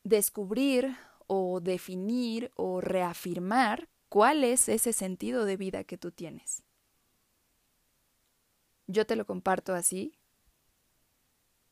descubrir 0.02 0.97
o 1.28 1.61
definir 1.61 2.50
o 2.57 2.80
reafirmar 2.80 3.88
cuál 4.09 4.42
es 4.42 4.68
ese 4.68 4.92
sentido 4.92 5.45
de 5.45 5.57
vida 5.57 5.85
que 5.85 5.97
tú 5.97 6.11
tienes. 6.11 6.64
Yo 8.88 9.07
te 9.07 9.14
lo 9.14 9.25
comparto 9.25 9.73
así. 9.73 10.18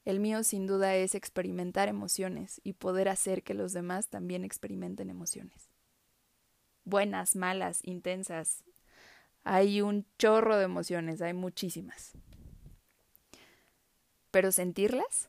El 0.05 0.21
mío 0.21 0.45
sin 0.45 0.69
duda 0.69 0.95
es 0.95 1.17
experimentar 1.17 1.89
emociones 1.89 2.61
y 2.63 2.75
poder 2.75 3.09
hacer 3.09 3.43
que 3.43 3.55
los 3.55 3.73
demás 3.73 4.09
también 4.09 4.45
experimenten 4.45 5.11
emociones. 5.11 5.69
Buenas, 6.85 7.35
malas, 7.35 7.81
intensas. 7.83 8.63
Hay 9.43 9.81
un 9.81 10.07
chorro 10.17 10.57
de 10.59 10.65
emociones, 10.65 11.21
hay 11.23 11.35
muchísimas. 11.35 12.13
Pero 14.31 14.53
sentirlas 14.53 15.29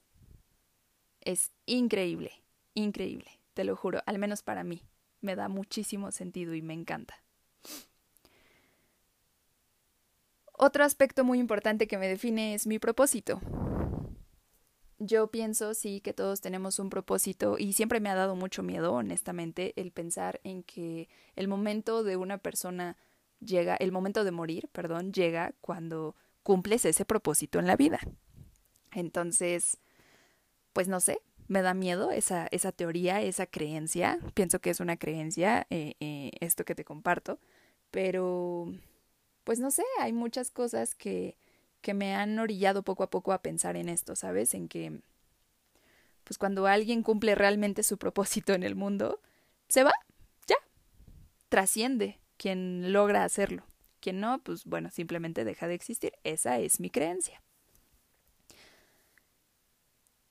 es 1.28 1.52
increíble, 1.66 2.32
increíble, 2.74 3.30
te 3.54 3.66
lo 3.66 3.76
juro, 3.76 4.02
al 4.06 4.18
menos 4.18 4.44
para 4.44 4.64
mí. 4.64 4.82
Me 5.20 5.36
da 5.36 5.50
muchísimo 5.50 6.12
sentido 6.14 6.56
y 6.56 6.62
me 6.62 6.74
encanta. 6.74 7.22
Otro 10.54 10.86
aspecto 10.86 11.26
muy 11.26 11.40
importante 11.40 11.86
que 11.86 11.98
me 11.98 12.08
define 12.08 12.54
es 12.54 12.66
mi 12.66 12.80
propósito. 12.80 13.42
Yo 15.00 15.28
pienso, 15.28 15.74
sí, 15.74 16.00
que 16.00 16.14
todos 16.14 16.40
tenemos 16.40 16.80
un 16.80 16.90
propósito 16.90 17.58
y 17.60 17.74
siempre 17.74 18.00
me 18.00 18.10
ha 18.10 18.16
dado 18.16 18.38
mucho 18.38 18.64
miedo, 18.64 18.94
honestamente, 18.94 19.74
el 19.76 19.92
pensar 19.92 20.40
en 20.46 20.64
que 20.64 21.10
el 21.36 21.50
momento 21.50 22.04
de 22.04 22.16
una 22.16 22.38
persona 22.38 22.96
llega, 23.42 23.76
el 23.76 23.92
momento 23.92 24.24
de 24.24 24.32
morir, 24.32 24.70
perdón, 24.72 25.12
llega 25.12 25.54
cuando 25.60 26.16
cumples 26.42 26.86
ese 26.86 27.04
propósito 27.04 27.60
en 27.60 27.68
la 27.68 27.76
vida. 27.76 28.00
Entonces, 28.94 29.78
pues 30.78 30.88
no 30.88 31.00
sé, 31.00 31.24
me 31.48 31.64
da 31.64 31.74
miedo 31.74 32.12
esa, 32.12 32.48
esa 32.52 32.72
teoría, 32.72 33.20
esa 33.24 33.48
creencia. 33.48 34.20
Pienso 34.36 34.60
que 34.60 34.70
es 34.70 34.80
una 34.80 34.96
creencia, 34.96 35.66
eh, 35.72 35.96
eh, 36.00 36.30
esto 36.40 36.66
que 36.66 36.76
te 36.76 36.86
comparto, 36.86 37.40
pero 37.90 38.72
pues 39.44 39.60
no 39.60 39.72
sé, 39.72 39.82
hay 40.00 40.14
muchas 40.14 40.52
cosas 40.52 40.94
que, 40.94 41.36
que 41.82 41.96
me 41.96 42.14
han 42.14 42.38
orillado 42.38 42.84
poco 42.84 43.02
a 43.02 43.10
poco 43.10 43.34
a 43.34 43.42
pensar 43.42 43.76
en 43.76 43.90
esto, 43.90 44.16
¿sabes? 44.16 44.54
En 44.54 44.68
que, 44.68 45.02
pues 46.24 46.38
cuando 46.38 46.68
alguien 46.68 47.02
cumple 47.02 47.34
realmente 47.34 47.82
su 47.82 47.98
propósito 47.98 48.54
en 48.54 48.62
el 48.62 48.76
mundo, 48.76 49.20
se 49.70 49.84
va, 49.84 49.94
ya, 50.46 50.58
trasciende 51.50 52.20
quien 52.38 52.94
logra 52.94 53.24
hacerlo. 53.24 53.64
Quien 54.00 54.20
no, 54.20 54.44
pues 54.44 54.64
bueno, 54.66 54.92
simplemente 54.92 55.44
deja 55.44 55.68
de 55.68 55.74
existir. 55.74 56.14
Esa 56.24 56.60
es 56.60 56.80
mi 56.80 56.92
creencia. 56.92 57.42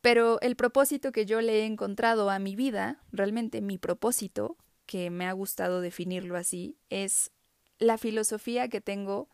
Pero 0.06 0.40
el 0.40 0.54
propósito 0.54 1.10
que 1.10 1.26
yo 1.26 1.40
le 1.40 1.62
he 1.62 1.64
encontrado 1.64 2.30
a 2.30 2.38
mi 2.38 2.54
vida, 2.54 3.02
realmente 3.10 3.60
mi 3.60 3.76
propósito, 3.76 4.56
que 4.86 5.10
me 5.10 5.26
ha 5.26 5.32
gustado 5.32 5.80
definirlo 5.80 6.36
así, 6.36 6.78
es 6.90 7.32
la 7.80 7.98
filosofía 7.98 8.68
que 8.68 8.80
tengo 8.80 9.28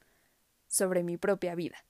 sobre 0.69 1.03
mi 1.03 1.19
propia 1.19 1.55
vida. 1.55 1.85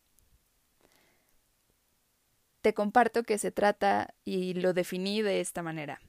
Te 2.60 2.74
comparto 2.74 3.22
que 3.22 3.38
se 3.38 3.52
trata, 3.52 4.14
y 4.24 4.54
lo 4.54 4.72
definí 4.72 5.22
de 5.22 5.38
esta 5.38 5.62
manera. 5.62 6.00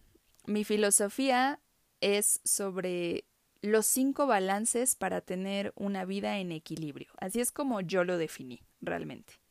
Mi 0.48 0.64
filosofía 0.64 1.60
es 2.02 2.42
sobre 2.44 3.26
los 3.62 3.86
cinco 3.86 4.26
balances 4.26 4.96
para 4.96 5.22
tener 5.22 5.74
una 5.76 6.06
vida 6.06 6.40
en 6.40 6.52
equilibrio. 6.52 7.14
Así 7.20 7.40
es 7.40 7.52
como 7.52 7.82
yo 7.82 8.04
lo 8.04 8.18
definí 8.18 8.64
realmente. 8.82 9.43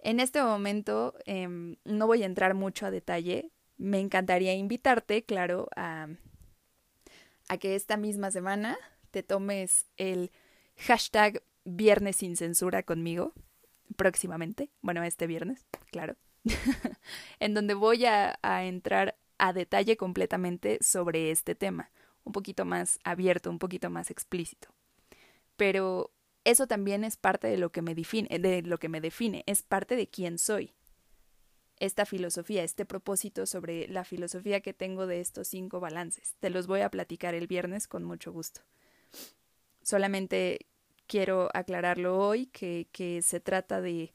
En 0.00 0.20
este 0.20 0.42
momento 0.42 1.14
em, 1.26 1.76
no 1.84 2.06
voy 2.06 2.22
a 2.22 2.26
entrar 2.26 2.54
mucho 2.54 2.86
a 2.86 2.90
detalle. 2.90 3.50
Me 3.76 4.00
encantaría 4.00 4.54
invitarte, 4.54 5.24
claro, 5.24 5.68
a, 5.76 6.08
que 7.60 7.74
esta 7.74 7.96
misma 7.96 8.30
semana 8.30 8.76
te 9.10 9.22
tomes 9.22 9.86
el 9.96 10.30
hashtag 10.76 11.42
Viernes 11.64 12.16
sin 12.16 12.36
censura 12.36 12.82
conmigo 12.82 13.34
próximamente, 13.96 14.70
bueno, 14.80 15.02
este 15.02 15.26
viernes, 15.26 15.66
claro, 15.90 16.16
en 17.40 17.52
donde 17.52 17.74
voy 17.74 18.06
a 18.06 18.38
entrar 18.64 19.18
a 19.36 19.52
detalle 19.52 19.98
completamente 19.98 20.78
sobre 20.80 21.30
este 21.30 21.54
tema, 21.54 21.90
un 22.24 22.32
poquito 22.32 22.64
más 22.64 22.98
abierto, 23.04 23.50
un 23.50 23.58
poquito 23.58 23.90
más 23.90 24.10
explícito. 24.10 24.68
Pero 25.56 26.12
eso 26.50 26.66
también 26.66 27.04
es 27.04 27.18
parte 27.18 27.46
de 27.46 27.58
lo 27.58 27.70
que 27.70 27.82
me 27.82 27.94
define, 27.94 28.38
de 28.38 28.62
lo 28.62 28.78
que 28.78 28.88
me 28.88 29.02
define, 29.02 29.44
es 29.46 29.62
parte 29.62 29.96
de 29.96 30.08
quién 30.08 30.38
soy. 30.38 30.72
Esta 31.78 32.06
filosofía, 32.06 32.64
este 32.64 32.86
propósito 32.86 33.44
sobre 33.44 33.86
la 33.86 34.02
filosofía 34.02 34.60
que 34.60 34.72
tengo 34.72 35.06
de 35.06 35.20
estos 35.20 35.48
cinco 35.48 35.78
balances. 35.78 36.36
Te 36.40 36.48
los 36.48 36.66
voy 36.66 36.80
a 36.80 36.90
platicar 36.90 37.34
el 37.34 37.48
viernes 37.48 37.86
con 37.86 38.02
mucho 38.02 38.32
gusto. 38.32 38.62
Solamente 39.82 40.66
quiero 41.06 41.50
aclararlo 41.52 42.18
hoy, 42.18 42.46
que, 42.46 42.88
que 42.92 43.20
se 43.20 43.40
trata 43.40 43.82
de 43.82 44.14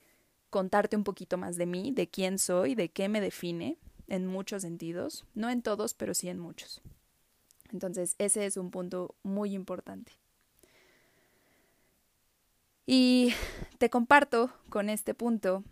contarte 0.50 0.96
un 0.96 1.04
poquito 1.04 1.38
más 1.38 1.56
de 1.56 1.68
mí, 1.68 1.92
de 1.92 2.10
quién 2.10 2.40
soy, 2.40 2.74
de 2.74 2.90
qué 2.90 3.10
me 3.10 3.22
define, 3.22 3.78
en 4.08 4.26
muchos 4.26 4.64
sentidos, 4.64 5.26
no 5.36 5.52
en 5.52 5.62
todos, 5.62 5.94
pero 5.94 6.16
sí 6.16 6.30
en 6.30 6.40
muchos. 6.40 6.82
Entonces, 7.72 8.16
ese 8.18 8.48
es 8.48 8.58
un 8.58 8.72
punto 8.72 9.16
muy 9.22 9.54
importante. 9.54 10.23
Y 12.86 13.34
te 13.78 13.90
comparto 13.90 14.52
con 14.70 14.90
este 14.90 15.14
punto 15.14 15.64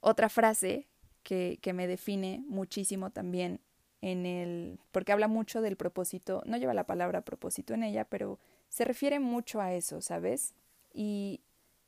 otra 0.00 0.28
frase 0.28 0.86
que, 1.22 1.58
que, 1.60 1.72
me 1.72 1.86
define 1.86 2.44
muchísimo 2.46 3.10
también 3.10 3.60
en 4.00 4.26
el, 4.26 4.78
porque 4.92 5.12
habla 5.12 5.28
mucho 5.28 5.60
del 5.60 5.76
propósito, 5.76 6.42
no 6.46 6.56
lleva 6.56 6.72
la 6.72 6.86
palabra 6.86 7.22
propósito 7.22 7.74
en 7.74 7.82
ella, 7.82 8.04
pero 8.04 8.38
se 8.68 8.84
refiere 8.84 9.18
mucho 9.18 9.60
a 9.60 9.74
eso, 9.74 10.00
¿sabes? 10.00 10.54
Y 10.94 11.40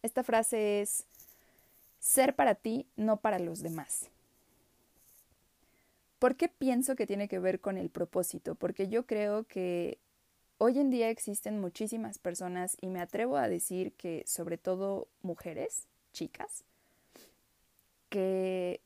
esta 0.02 0.24
frase 0.24 0.80
es 0.80 1.06
ser 1.98 2.34
para 2.34 2.54
ti, 2.54 2.86
no 2.96 3.18
para 3.18 3.38
los 3.38 3.60
demás. 3.62 4.10
¿Por 6.18 6.36
qué 6.36 6.48
pienso 6.48 6.96
que 6.96 7.06
tiene 7.06 7.28
que 7.28 7.38
ver 7.38 7.60
con 7.60 7.78
el 7.78 7.90
propósito? 7.90 8.54
Porque 8.54 8.88
yo 8.88 9.06
creo 9.06 9.44
que 9.44 9.98
hoy 10.62 10.78
en 10.78 10.90
día 10.90 11.08
existen 11.08 11.58
muchísimas 11.58 12.18
personas 12.18 12.76
y 12.82 12.90
me 12.90 13.00
atrevo 13.00 13.38
a 13.38 13.48
decir 13.48 13.94
que 13.94 14.24
sobre 14.26 14.58
todo 14.58 15.08
mujeres, 15.22 15.88
chicas, 16.12 16.64
que 18.10 18.82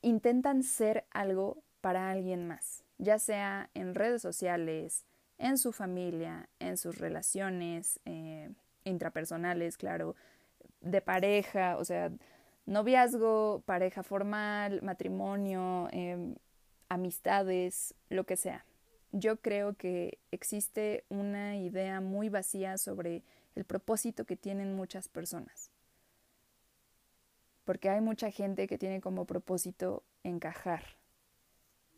intentan 0.00 0.62
ser 0.62 1.06
algo 1.10 1.58
para 1.80 2.10
alguien 2.10 2.46
más, 2.46 2.84
ya 2.98 3.18
sea 3.18 3.68
en 3.74 3.96
redes 3.96 4.22
sociales, 4.22 5.06
en 5.38 5.58
su 5.58 5.72
familia, 5.72 6.48
en 6.60 6.76
sus 6.76 6.98
relaciones 6.98 7.98
eh, 8.04 8.52
intrapersonales, 8.84 9.76
claro, 9.76 10.14
de 10.82 11.00
pareja, 11.00 11.78
o 11.78 11.84
sea, 11.84 12.12
noviazgo, 12.64 13.64
pareja 13.66 14.04
formal, 14.04 14.82
matrimonio, 14.82 15.88
em, 15.90 16.36
amistades, 16.88 17.96
lo 18.08 18.22
que 18.22 18.36
sea. 18.36 18.64
Yo 19.12 19.36
creo 19.36 19.74
que 19.74 20.18
existe 20.30 21.04
una 21.08 21.56
idea 21.56 22.00
muy 22.00 22.28
vacía 22.28 22.76
sobre 22.78 23.22
el 23.54 23.64
propósito 23.64 24.24
que 24.24 24.36
tienen 24.36 24.76
muchas 24.76 25.08
personas. 25.08 25.70
Porque 27.64 27.90
hay 27.90 28.00
mucha 28.00 28.30
gente 28.30 28.66
que 28.66 28.78
tiene 28.78 29.00
como 29.00 29.24
propósito 29.24 30.02
encajar 30.24 30.84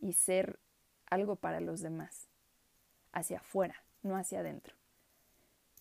y 0.01 0.14
ser 0.14 0.59
algo 1.07 1.37
para 1.37 1.61
los 1.61 1.81
demás 1.81 2.29
hacia 3.12 3.38
afuera, 3.38 3.83
no 4.03 4.16
hacia 4.16 4.40
adentro. 4.40 4.75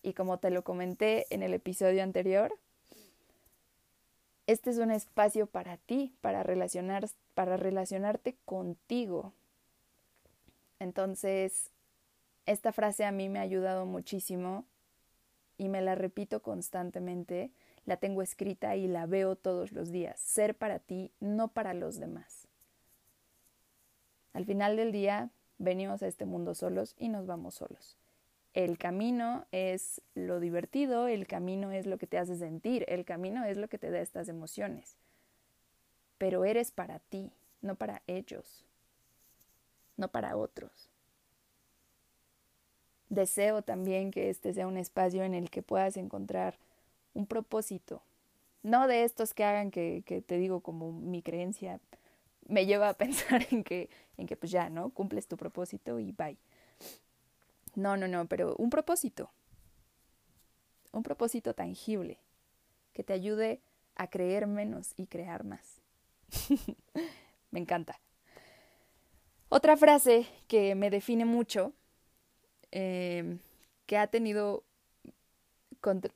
Y 0.02 0.14
como 0.14 0.38
te 0.38 0.50
lo 0.50 0.64
comenté 0.64 1.26
en 1.30 1.42
el 1.42 1.54
episodio 1.54 2.02
anterior, 2.02 2.52
este 4.46 4.70
es 4.70 4.78
un 4.78 4.90
espacio 4.90 5.46
para 5.46 5.76
ti, 5.76 6.12
para, 6.20 6.42
relacionar, 6.42 7.08
para 7.34 7.56
relacionarte 7.56 8.36
contigo. 8.44 9.32
Entonces, 10.80 11.70
esta 12.46 12.72
frase 12.72 13.04
a 13.04 13.12
mí 13.12 13.28
me 13.28 13.38
ha 13.38 13.42
ayudado 13.42 13.86
muchísimo 13.86 14.64
y 15.56 15.68
me 15.68 15.82
la 15.82 15.94
repito 15.94 16.42
constantemente, 16.42 17.52
la 17.84 17.98
tengo 17.98 18.22
escrita 18.22 18.76
y 18.76 18.88
la 18.88 19.06
veo 19.06 19.36
todos 19.36 19.72
los 19.72 19.92
días. 19.92 20.18
Ser 20.18 20.56
para 20.56 20.78
ti, 20.78 21.12
no 21.20 21.48
para 21.48 21.74
los 21.74 22.00
demás. 22.00 22.48
Al 24.32 24.46
final 24.46 24.76
del 24.76 24.90
día, 24.90 25.30
venimos 25.58 26.02
a 26.02 26.06
este 26.06 26.24
mundo 26.24 26.54
solos 26.54 26.94
y 26.98 27.08
nos 27.08 27.26
vamos 27.26 27.54
solos. 27.54 27.98
El 28.54 28.78
camino 28.78 29.46
es 29.52 30.00
lo 30.14 30.40
divertido, 30.40 31.08
el 31.08 31.26
camino 31.26 31.70
es 31.70 31.86
lo 31.86 31.98
que 31.98 32.06
te 32.06 32.18
hace 32.18 32.36
sentir, 32.36 32.84
el 32.88 33.04
camino 33.04 33.44
es 33.44 33.56
lo 33.56 33.68
que 33.68 33.78
te 33.78 33.90
da 33.90 34.00
estas 34.00 34.28
emociones. 34.28 34.96
Pero 36.18 36.44
eres 36.44 36.70
para 36.70 36.98
ti, 36.98 37.32
no 37.60 37.76
para 37.76 38.02
ellos, 38.06 38.64
no 40.00 40.08
para 40.08 40.36
otros. 40.36 40.90
Deseo 43.08 43.62
también 43.62 44.10
que 44.10 44.30
este 44.30 44.54
sea 44.54 44.66
un 44.66 44.76
espacio 44.76 45.22
en 45.22 45.34
el 45.34 45.50
que 45.50 45.62
puedas 45.62 45.96
encontrar 45.96 46.58
un 47.14 47.26
propósito, 47.26 48.02
no 48.62 48.86
de 48.86 49.04
estos 49.04 49.34
que 49.34 49.44
hagan 49.44 49.70
que, 49.70 50.02
que 50.06 50.22
te 50.22 50.38
digo 50.38 50.60
como 50.60 50.92
mi 50.92 51.22
creencia 51.22 51.80
me 52.46 52.66
lleva 52.66 52.88
a 52.88 52.94
pensar 52.98 53.46
en 53.50 53.64
que, 53.64 53.88
en 54.16 54.26
que 54.26 54.36
pues 54.36 54.52
ya, 54.52 54.68
¿no? 54.70 54.90
Cumples 54.90 55.26
tu 55.26 55.36
propósito 55.36 55.98
y 55.98 56.12
bye. 56.12 56.36
No, 57.74 57.96
no, 57.96 58.08
no, 58.08 58.26
pero 58.26 58.56
un 58.56 58.70
propósito. 58.70 59.30
Un 60.92 61.02
propósito 61.02 61.54
tangible 61.54 62.18
que 62.92 63.04
te 63.04 63.12
ayude 63.12 63.60
a 63.94 64.08
creer 64.08 64.46
menos 64.46 64.92
y 64.96 65.06
crear 65.06 65.44
más. 65.44 65.80
me 67.50 67.60
encanta. 67.60 68.00
Otra 69.50 69.76
frase 69.76 70.26
que 70.48 70.74
me 70.74 70.88
define 70.90 71.26
mucho, 71.26 71.74
em, 72.70 73.38
que 73.86 73.98
ha 73.98 74.06
tenido 74.06 74.62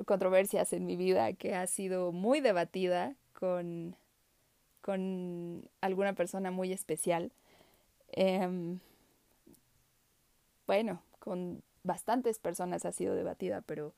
controversias 0.06 0.72
en 0.72 0.86
mi 0.86 0.96
vida, 0.96 1.32
que 1.34 1.54
ha 1.54 1.66
sido 1.66 2.12
muy 2.12 2.40
debatida 2.40 3.14
con 3.32 3.96
con 4.84 5.66
alguna 5.80 6.12
persona 6.12 6.50
muy 6.50 6.70
especial. 6.70 7.32
Em, 8.12 8.80
bueno, 10.66 11.02
con 11.20 11.62
bastantes 11.84 12.38
personas 12.38 12.84
ha 12.84 12.92
sido 12.92 13.14
debatida, 13.14 13.62
pero 13.62 13.94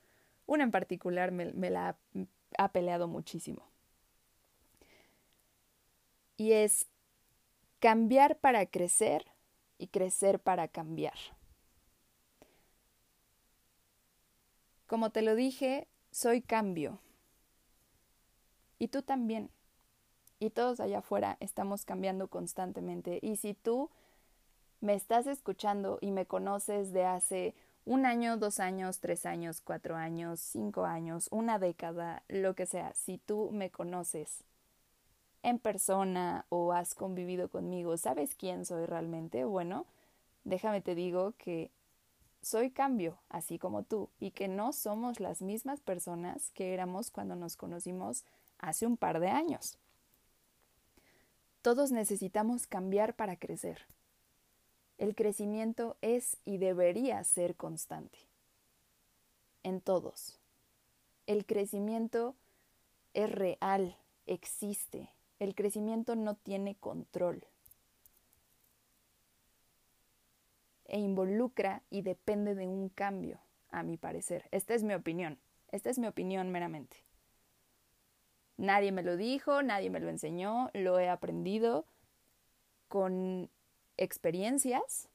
una 0.47 0.63
en 0.63 0.71
particular 0.71 1.33
me, 1.33 1.71
la 1.71 1.89
ha, 1.89 1.97
ha 2.57 2.69
peleado 2.71 3.09
muchísimo. 3.09 3.63
Y 6.37 6.53
es 6.53 6.87
cambiar 7.87 8.41
para 8.41 8.67
crecer 8.67 9.25
y 9.79 9.87
crecer 9.87 10.41
para 10.41 10.67
cambiar. 10.67 11.15
Como 14.89 15.11
te 15.11 15.23
lo 15.23 15.37
dije, 15.37 15.87
soy 16.11 16.43
cambio. 16.43 16.99
Y 18.81 18.89
tú 18.89 19.03
también 19.03 19.53
y 20.41 20.51
todos 20.51 20.81
allá 20.81 20.99
afuera 20.99 21.37
estamos 21.39 21.85
cambiando 21.85 22.27
constantemente. 22.27 23.21
Y 23.23 23.37
si 23.37 23.55
tú 23.55 23.89
me 24.81 24.95
estás 24.95 25.29
escuchando 25.29 25.99
y 26.01 26.11
me 26.11 26.27
conoces 26.27 26.93
de 26.93 27.05
hace 27.05 27.55
un 27.85 28.05
año, 28.05 28.37
dos 28.37 28.59
años, 28.59 28.99
tres 28.99 29.25
años, 29.27 29.61
cuatro 29.61 29.95
años, 29.95 30.41
cinco 30.41 30.87
años, 30.87 31.29
una 31.31 31.61
década, 31.61 32.25
lo 32.27 32.57
que 32.57 32.67
sea, 32.67 32.93
si 32.95 33.19
tú 33.19 33.51
me 33.53 33.71
conoces 33.71 34.43
en 35.43 35.59
persona 35.59 36.47
o 36.49 36.73
has 36.73 36.95
convivido 36.95 37.49
conmigo, 37.49 37.97
¿sabes 37.97 38.35
quién 38.35 38.65
soy 38.65 38.87
realmente? 38.87 39.45
Bueno, 39.45 39.87
déjame 40.45 40.81
te 40.81 40.95
digo 40.95 41.35
que 41.39 41.71
soy 42.43 42.71
cambio, 42.71 43.19
así 43.29 43.59
como 43.59 43.83
tú, 43.83 44.09
y 44.21 44.31
que 44.31 44.49
no 44.49 44.73
somos 44.73 45.19
las 45.21 45.43
mismas 45.43 45.81
personas 45.81 46.51
que 46.53 46.75
éramos 46.75 47.11
cuando 47.11 47.35
nos 47.35 47.57
conocimos 47.57 48.25
hace 48.59 48.87
un 48.87 48.97
par 48.97 49.21
de 49.21 49.29
años. 49.29 49.79
Todos 51.63 51.91
necesitamos 51.91 52.69
cambiar 52.69 53.15
para 53.15 53.37
crecer. 53.37 53.87
El 54.99 55.17
crecimiento 55.17 55.97
es 56.01 56.37
y 56.45 56.59
debería 56.59 57.23
ser 57.25 57.57
constante. 57.57 58.19
En 59.65 59.81
todos. 59.81 60.39
El 61.27 61.45
crecimiento 61.45 62.37
es 63.13 63.31
real, 63.31 63.97
existe. 64.27 65.11
El 65.39 65.55
crecimiento 65.55 66.17
no 66.17 66.35
tiene 66.35 66.77
control. 66.77 67.47
E 70.87 70.99
involucra 70.99 71.83
y 71.91 72.03
depende 72.03 72.55
de 72.55 72.67
un 72.67 72.89
cambio, 72.89 73.41
a 73.71 73.83
mi 73.83 73.97
parecer. 73.97 74.49
Esta 74.51 74.75
es 74.75 74.83
mi 74.83 74.95
opinión. 74.95 75.39
Esta 75.73 75.91
es 75.91 75.99
mi 75.99 76.07
opinión 76.07 76.51
meramente. 76.51 76.97
Nadie 78.57 78.93
me 78.93 79.03
lo 79.03 79.17
dijo, 79.17 79.63
nadie 79.63 79.91
me 79.91 80.01
lo 80.01 80.09
enseñó, 80.09 80.71
lo 80.73 80.99
he 80.99 81.11
aprendido 81.11 81.85
con 82.89 83.51
experiencias 83.99 85.09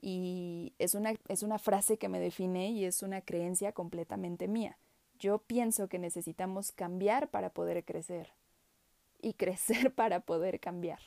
y 0.00 0.72
es 0.78 0.94
una, 0.94 1.12
es 1.28 1.42
una 1.42 1.58
frase 1.58 1.98
que 1.98 2.08
me 2.08 2.20
define 2.20 2.70
y 2.70 2.86
es 2.86 3.02
una 3.02 3.20
creencia 3.20 3.72
completamente 3.72 4.48
mía. 4.48 4.78
Yo 5.18 5.38
pienso 5.38 5.88
que 5.88 5.98
necesitamos 5.98 6.72
cambiar 6.72 7.28
para 7.28 7.50
poder 7.50 7.84
crecer 7.84 8.32
y 9.22 9.34
crecer 9.34 9.92
para 9.94 10.20
poder 10.20 10.60
cambiar. 10.60 11.00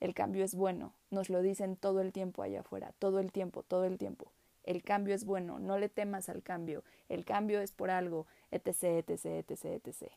El 0.00 0.14
cambio 0.14 0.44
es 0.44 0.54
bueno, 0.54 0.92
nos 1.10 1.30
lo 1.30 1.40
dicen 1.40 1.76
todo 1.76 2.00
el 2.00 2.12
tiempo 2.12 2.42
allá 2.42 2.60
afuera, 2.60 2.92
todo 2.98 3.18
el 3.18 3.32
tiempo, 3.32 3.62
todo 3.62 3.84
el 3.84 3.96
tiempo. 3.98 4.30
El 4.62 4.82
cambio 4.82 5.14
es 5.14 5.24
bueno, 5.24 5.58
no 5.58 5.78
le 5.78 5.88
temas 5.88 6.28
al 6.28 6.42
cambio, 6.42 6.82
el 7.08 7.24
cambio 7.24 7.60
es 7.60 7.72
por 7.72 7.90
algo, 7.90 8.26
etc., 8.50 9.08
etc., 9.08 9.24
etc., 9.48 9.64
etc. 9.64 10.12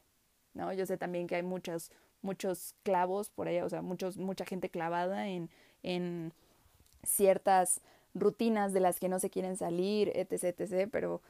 ¿No? 0.53 0.73
Yo 0.73 0.85
sé 0.85 0.97
también 0.97 1.27
que 1.27 1.35
hay 1.35 1.43
muchos, 1.43 1.91
muchos 2.21 2.75
clavos 2.83 3.29
por 3.29 3.47
allá, 3.47 3.63
o 3.63 3.69
sea, 3.69 3.81
muchos, 3.81 4.17
mucha 4.17 4.45
gente 4.45 4.69
clavada 4.69 5.27
en, 5.27 5.49
en 5.83 6.33
ciertas 7.03 7.81
rutinas 8.13 8.73
de 8.73 8.79
las 8.79 8.99
que 8.99 9.07
no 9.07 9.19
se 9.19 9.29
quieren 9.29 9.55
salir, 9.55 10.11
etc., 10.15 10.59
etc., 10.59 10.89
pero 10.91 11.21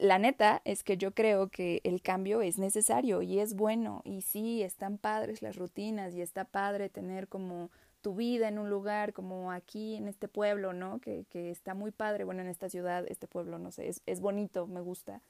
la 0.00 0.18
neta 0.18 0.62
es 0.64 0.82
que 0.82 0.96
yo 0.96 1.12
creo 1.12 1.48
que 1.48 1.82
el 1.84 2.00
cambio 2.00 2.40
es 2.40 2.58
necesario 2.58 3.20
y 3.20 3.38
es 3.38 3.54
bueno 3.54 4.00
y 4.04 4.22
sí, 4.22 4.62
están 4.62 4.96
padres 4.96 5.42
las 5.42 5.56
rutinas 5.56 6.14
y 6.14 6.22
está 6.22 6.46
padre 6.46 6.88
tener 6.88 7.28
como 7.28 7.70
tu 8.00 8.14
vida 8.14 8.48
en 8.48 8.58
un 8.58 8.70
lugar 8.70 9.12
como 9.12 9.52
aquí 9.52 9.96
en 9.96 10.08
este 10.08 10.26
pueblo, 10.26 10.72
¿no? 10.72 11.00
Que, 11.00 11.26
que 11.28 11.50
está 11.50 11.74
muy 11.74 11.90
padre, 11.90 12.24
bueno, 12.24 12.40
en 12.40 12.48
esta 12.48 12.70
ciudad, 12.70 13.04
este 13.08 13.26
pueblo, 13.26 13.58
no 13.58 13.70
sé, 13.70 13.88
es, 13.88 14.00
es 14.06 14.22
bonito, 14.22 14.66
me 14.66 14.80
gusta, 14.80 15.20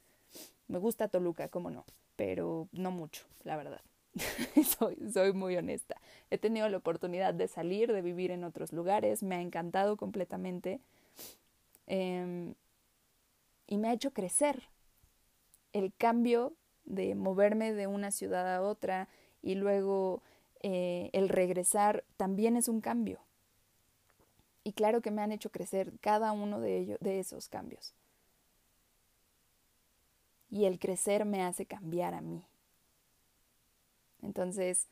me 0.69 0.79
gusta 0.79 1.09
Toluca, 1.09 1.49
cómo 1.49 1.71
no, 1.71 1.85
pero 2.15 2.69
no 2.71 2.93
mucho, 2.93 3.25
la 3.43 3.57
verdad. 3.57 3.81
soy, 4.79 4.97
soy 5.13 5.33
muy 5.33 5.57
honesta. 5.57 5.97
He 6.31 6.39
tenido 6.39 6.69
la 6.69 6.77
oportunidad 6.77 7.35
de 7.35 7.49
salir, 7.49 7.93
de 7.93 8.03
vivir 8.03 8.31
en 8.31 8.45
otros 8.45 8.73
lugares, 8.73 9.25
me 9.25 9.35
ha 9.35 9.41
encantado 9.41 9.97
completamente 9.97 10.81
eh, 11.89 12.55
y 13.71 13.79
me 13.79 13.89
ha 13.89 13.95
hecho 13.95 14.13
crecer. 14.13 14.65
El 15.73 15.95
cambio 15.95 16.53
de 16.85 17.15
moverme 17.15 17.73
de 17.73 17.87
una 17.87 18.11
ciudad 18.11 18.55
a 18.55 18.61
otra 18.61 19.09
y 19.41 19.55
luego 19.55 20.23
eh, 20.63 21.09
el 21.15 21.31
regresar 21.31 22.05
también 22.19 22.59
es 22.59 22.69
un 22.69 22.83
cambio. 22.83 23.21
Y 24.65 24.75
claro 24.75 25.01
que 25.01 25.11
me 25.11 25.23
han 25.23 25.33
hecho 25.33 25.51
crecer 25.51 25.95
cada 26.03 26.33
uno 26.33 26.61
de 26.61 26.77
ellos, 26.77 26.99
de 27.01 27.19
esos 27.19 27.49
cambios 27.49 27.95
y 30.51 30.65
el 30.65 30.79
crecer 30.79 31.25
me 31.25 31.43
hace 31.43 31.65
cambiar 31.65 32.15
a 32.15 32.21
mí. 32.21 32.45
Entonces, 34.23 34.89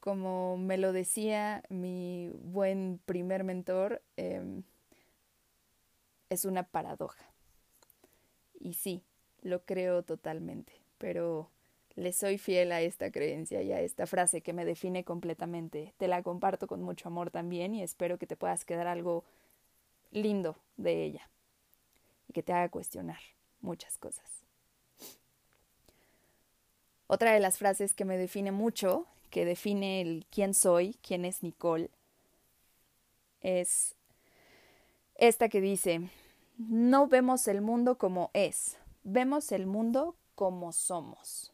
como 0.00 0.56
me 0.56 0.78
lo 0.78 0.92
decía 0.92 1.62
mi 1.68 2.30
buen 2.34 3.00
primer 3.04 3.44
mentor, 3.44 4.02
em, 4.16 4.62
es 6.30 6.44
una 6.44 6.64
paradoja. 6.64 7.24
Y 8.58 8.74
sí, 8.74 9.02
lo 9.42 9.64
creo 9.64 10.02
totalmente, 10.02 10.72
pero 10.98 11.50
le 11.96 12.12
soy 12.12 12.38
fiel 12.38 12.72
a 12.72 12.80
esta 12.80 13.10
creencia 13.10 13.62
y 13.62 13.72
a 13.72 13.80
esta 13.80 14.06
frase 14.06 14.40
que 14.40 14.52
me 14.52 14.64
define 14.64 15.04
completamente. 15.04 15.94
Te 15.96 16.08
la 16.08 16.22
comparto 16.22 16.66
con 16.66 16.82
mucho 16.82 17.08
amor 17.08 17.30
también 17.30 17.74
y 17.74 17.82
espero 17.82 18.18
que 18.18 18.26
te 18.26 18.36
puedas 18.36 18.64
quedar 18.64 18.86
algo 18.86 19.24
lindo 20.10 20.56
de 20.76 21.04
ella 21.04 21.28
y 22.28 22.32
que 22.32 22.42
te 22.42 22.52
haga 22.52 22.68
cuestionar 22.68 23.20
muchas 23.60 23.98
cosas. 23.98 24.44
Otra 27.06 27.32
de 27.32 27.40
las 27.40 27.58
frases 27.58 27.94
que 27.94 28.04
me 28.04 28.16
define 28.16 28.50
mucho, 28.50 29.06
que 29.30 29.44
define 29.44 30.00
el 30.00 30.26
quién 30.30 30.54
soy, 30.54 30.96
quién 31.02 31.24
es 31.24 31.42
Nicole, 31.42 31.90
es 33.40 33.94
esta 35.14 35.48
que 35.48 35.60
dice, 35.60 36.08
no 36.58 37.06
vemos 37.08 37.48
el 37.48 37.60
mundo 37.60 37.98
como 37.98 38.30
es, 38.32 38.78
vemos 39.02 39.52
el 39.52 39.66
mundo 39.66 40.16
como 40.34 40.72
somos. 40.72 41.52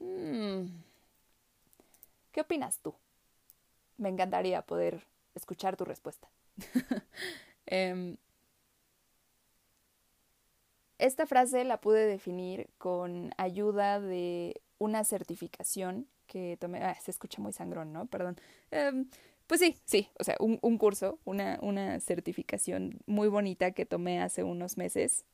Mm. 0.00 0.66
¿Qué 2.32 2.40
opinas 2.40 2.80
tú? 2.80 2.94
Me 3.96 4.08
encantaría 4.08 4.62
poder 4.62 5.06
escuchar 5.34 5.76
tu 5.76 5.84
respuesta. 5.84 6.28
Em, 7.66 8.18
esta 10.98 11.26
frase 11.26 11.64
la 11.64 11.80
pude 11.80 12.06
definir 12.06 12.68
con 12.76 13.32
ayuda 13.38 14.00
de 14.00 14.60
una 14.78 15.02
certificación 15.04 16.06
que 16.26 16.58
tomé. 16.60 16.82
Ah, 16.82 16.96
se 17.00 17.10
escucha 17.10 17.40
muy 17.40 17.52
sangrón, 17.52 17.92
¿no? 17.92 18.06
Perdón. 18.06 18.36
Em, 18.70 19.08
pues 19.46 19.60
sí, 19.60 19.76
sí, 19.84 20.08
o 20.18 20.24
sea, 20.24 20.36
un, 20.40 20.58
un 20.62 20.78
curso, 20.78 21.18
una, 21.24 21.58
una 21.62 22.00
certificación 22.00 23.00
muy 23.06 23.28
bonita 23.28 23.72
que 23.72 23.86
tomé 23.86 24.20
hace 24.20 24.42
unos 24.42 24.76
meses 24.78 25.24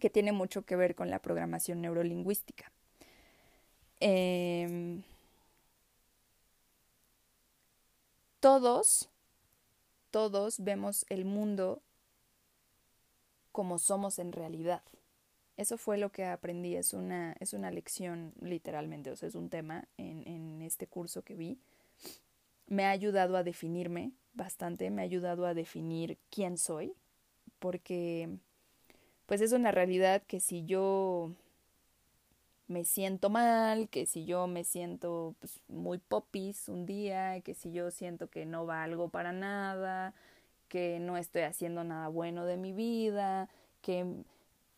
que 0.00 0.10
tiene 0.10 0.32
mucho 0.32 0.64
que 0.64 0.76
ver 0.76 0.94
con 0.94 1.10
la 1.10 1.20
programación 1.20 1.80
neurolingüística. 1.82 2.72
Eh, 4.00 5.00
todos, 8.40 9.08
todos 10.10 10.60
vemos 10.62 11.06
el 11.08 11.24
mundo 11.24 11.82
como 13.52 13.78
somos 13.78 14.18
en 14.18 14.32
realidad. 14.32 14.82
Eso 15.56 15.78
fue 15.78 15.98
lo 15.98 16.10
que 16.10 16.24
aprendí, 16.24 16.76
es 16.76 16.94
una, 16.94 17.34
es 17.40 17.52
una 17.52 17.70
lección 17.70 18.32
literalmente, 18.40 19.10
o 19.10 19.16
sea, 19.16 19.28
es 19.28 19.34
un 19.34 19.50
tema 19.50 19.86
en, 19.98 20.26
en 20.26 20.62
este 20.62 20.86
curso 20.86 21.22
que 21.22 21.34
vi 21.34 21.58
me 22.66 22.84
ha 22.86 22.90
ayudado 22.90 23.36
a 23.36 23.42
definirme 23.42 24.12
bastante, 24.34 24.90
me 24.90 25.02
ha 25.02 25.04
ayudado 25.04 25.46
a 25.46 25.54
definir 25.54 26.18
quién 26.30 26.56
soy, 26.56 26.94
porque 27.58 28.28
pues 29.26 29.40
es 29.40 29.52
una 29.52 29.70
realidad 29.70 30.22
que 30.26 30.40
si 30.40 30.64
yo 30.64 31.32
me 32.68 32.84
siento 32.84 33.30
mal, 33.30 33.88
que 33.88 34.06
si 34.06 34.24
yo 34.24 34.46
me 34.46 34.64
siento 34.64 35.34
pues, 35.38 35.60
muy 35.68 35.98
popis 35.98 36.68
un 36.68 36.86
día, 36.86 37.40
que 37.42 37.54
si 37.54 37.72
yo 37.72 37.90
siento 37.90 38.28
que 38.28 38.46
no 38.46 38.66
valgo 38.66 39.08
para 39.10 39.32
nada, 39.32 40.14
que 40.68 40.98
no 41.00 41.16
estoy 41.18 41.42
haciendo 41.42 41.84
nada 41.84 42.08
bueno 42.08 42.46
de 42.46 42.56
mi 42.56 42.72
vida, 42.72 43.48
que 43.82 44.06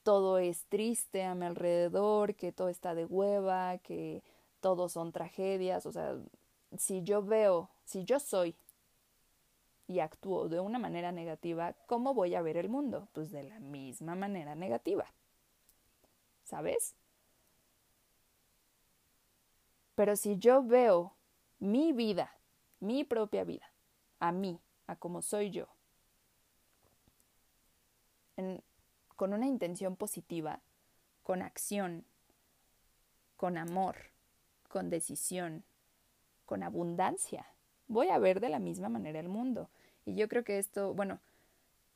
todo 0.03 0.39
es 0.39 0.65
triste 0.67 1.25
a 1.25 1.35
mi 1.35 1.47
alrededor, 1.47 2.35
que 2.35 2.53
todo 2.53 2.69
está 2.69 2.95
de 2.95 3.05
hueva, 3.07 3.79
que 3.79 4.23
todo 4.61 4.89
son 4.89 5.13
tragedias, 5.13 5.87
o 5.87 5.93
sea, 5.93 6.17
si 6.77 7.03
yo 7.03 7.23
veo, 7.23 7.71
si 7.85 8.05
yo 8.05 8.19
soy 8.21 8.57
y 9.87 10.01
actúo 10.01 10.49
de 10.49 10.61
una 10.61 10.79
manera 10.79 11.13
negativa, 11.13 11.75
¿cómo 11.87 12.15
voy 12.15 12.35
a 12.35 12.43
ver 12.43 12.57
el 12.57 12.69
mundo? 12.69 13.09
Pues 13.13 13.31
de 13.31 13.43
la 13.45 13.61
misma 13.61 14.15
manera 14.15 14.55
negativa. 14.55 15.07
¿Sabes? 16.45 16.95
Pero 19.95 20.17
si 20.17 20.39
yo 20.39 20.63
veo 20.63 21.15
mi 21.59 21.93
vida, 21.93 22.37
mi 22.81 23.05
propia 23.05 23.45
vida, 23.45 23.71
a 24.19 24.33
mí, 24.33 24.61
a 24.87 24.97
como 24.97 25.23
soy 25.23 25.51
yo, 25.51 25.69
con 29.17 29.33
una 29.33 29.47
intención 29.47 29.97
positiva, 29.97 30.61
con 31.23 31.43
acción, 31.43 32.05
con 33.37 33.57
amor, 33.57 33.97
con 34.69 34.91
decisión, 34.91 35.65
con 36.45 36.63
abundancia. 36.63 37.47
Voy 37.89 38.09
a 38.09 38.19
ver 38.19 38.41
de 38.41 38.49
la 38.49 38.59
misma 38.59 38.89
manera 38.89 39.21
el 39.21 39.29
mundo. 39.29 39.69
Y 40.05 40.15
yo 40.15 40.29
creo 40.29 40.45
que 40.45 40.59
esto, 40.59 40.95
bueno, 40.95 41.21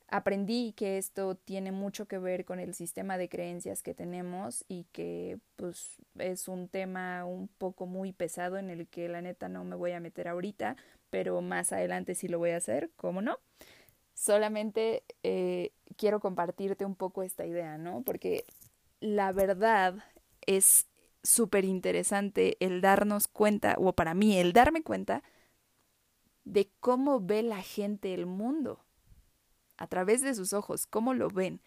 aprendí 0.09 0.73
que 0.73 0.99
esto 0.99 1.35
tiene 1.35 1.71
mucho 1.71 2.07
que 2.07 2.19
ver 2.19 2.45
con 2.45 2.61
el 2.61 2.75
sistema 2.75 3.19
de 3.19 3.29
creencias 3.29 3.83
que 3.83 3.95
tenemos 3.95 4.65
y 4.69 4.85
que 4.93 5.39
pues 5.57 5.97
es 6.19 6.49
un 6.49 6.69
tema 6.69 7.25
un 7.25 7.49
poco 7.49 7.87
muy 7.87 8.13
pesado 8.13 8.57
en 8.57 8.71
el 8.71 8.87
que 8.89 9.09
la 9.09 9.21
neta 9.21 9.49
no 9.49 9.65
me 9.65 9.77
voy 9.77 9.93
a 9.93 10.01
meter 10.01 10.29
ahorita, 10.29 10.77
pero 11.11 11.41
más 11.43 11.73
adelante 11.73 12.15
sí 12.15 12.29
lo 12.29 12.39
voy 12.39 12.51
a 12.51 12.57
hacer, 12.57 12.91
¿cómo 12.97 13.21
no? 13.21 13.39
Solamente 14.15 15.05
eh, 15.23 15.73
quiero 15.97 16.21
compartirte 16.21 16.85
un 16.85 16.97
poco 16.97 17.23
esta 17.23 17.47
idea, 17.47 17.79
¿no? 17.79 18.03
Porque 18.03 18.45
la 19.01 19.33
verdad 19.33 19.95
es 20.47 20.87
súper 21.23 21.65
interesante 21.65 22.57
el 22.61 22.81
darnos 22.81 23.29
cuenta, 23.29 23.77
o 23.79 23.93
para 23.93 24.15
mí 24.15 24.39
el 24.39 24.53
darme 24.53 24.83
cuenta 24.83 25.23
de 26.49 26.71
cómo 26.81 27.21
ve 27.21 27.43
la 27.43 27.63
gente 27.63 28.15
el 28.15 28.27
mundo 28.27 28.85
a 29.77 29.87
través 29.87 30.23
de 30.23 30.35
sus 30.35 30.53
ojos, 30.53 30.87
cómo 30.87 31.15
lo 31.15 31.29
ven. 31.29 31.61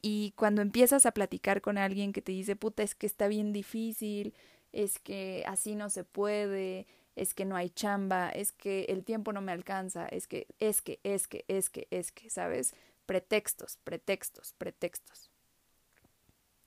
Y 0.00 0.32
cuando 0.36 0.62
empiezas 0.62 1.06
a 1.06 1.12
platicar 1.12 1.60
con 1.60 1.76
alguien 1.76 2.12
que 2.12 2.22
te 2.22 2.32
dice, 2.32 2.56
puta, 2.56 2.82
es 2.82 2.94
que 2.94 3.06
está 3.06 3.28
bien 3.28 3.52
difícil, 3.52 4.34
es 4.72 4.98
que 4.98 5.44
así 5.46 5.74
no 5.74 5.90
se 5.90 6.04
puede, 6.04 6.86
es 7.16 7.34
que 7.34 7.44
no 7.44 7.56
hay 7.56 7.70
chamba, 7.70 8.30
es 8.30 8.52
que 8.52 8.84
el 8.84 9.04
tiempo 9.04 9.32
no 9.32 9.40
me 9.40 9.52
alcanza, 9.52 10.06
es 10.06 10.28
que, 10.28 10.46
es 10.60 10.82
que, 10.82 11.00
es 11.02 11.26
que, 11.26 11.44
es 11.48 11.68
que, 11.68 11.88
es 11.90 12.12
que, 12.12 12.30
¿sabes? 12.30 12.74
Pretextos, 13.06 13.78
pretextos, 13.84 14.54
pretextos. 14.56 15.30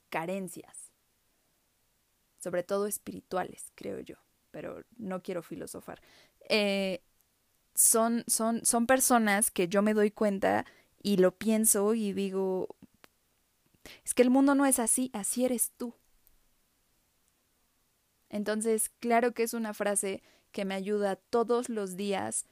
Carencias 0.09 0.91
sobre 2.41 2.63
todo 2.63 2.87
espirituales, 2.87 3.71
creo 3.75 3.99
yo, 3.99 4.15
pero 4.49 4.83
no 4.97 5.21
quiero 5.21 5.43
filosofar. 5.43 6.01
Eh, 6.49 7.03
son, 7.81 8.23
son, 8.27 8.65
son 8.65 8.87
personas 8.87 9.51
que 9.51 9.67
yo 9.67 9.81
me 9.81 9.93
doy 9.93 10.11
cuenta 10.11 10.65
y 11.01 11.17
lo 11.17 11.31
pienso 11.31 11.93
y 11.93 12.13
digo, 12.13 12.75
es 14.03 14.13
que 14.13 14.21
el 14.21 14.29
mundo 14.29 14.55
no 14.55 14.65
es 14.65 14.79
así, 14.79 15.09
así 15.13 15.45
eres 15.45 15.71
tú. 15.77 15.95
Entonces, 18.29 18.89
claro 18.99 19.33
que 19.33 19.43
es 19.43 19.53
una 19.53 19.73
frase 19.73 20.21
que 20.51 20.65
me 20.65 20.75
ayuda 20.75 21.15
todos 21.15 21.69
los 21.69 21.97
días 21.97 22.45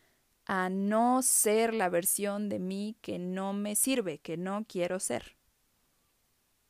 a 0.46 0.70
no 0.70 1.22
ser 1.22 1.74
la 1.74 1.90
versión 1.90 2.50
de 2.50 2.60
mí 2.60 2.98
que 3.02 3.20
no 3.20 3.54
me 3.54 3.76
sirve, 3.76 4.18
que 4.20 4.36
no 4.36 4.66
quiero 4.68 5.00
ser 5.00 5.38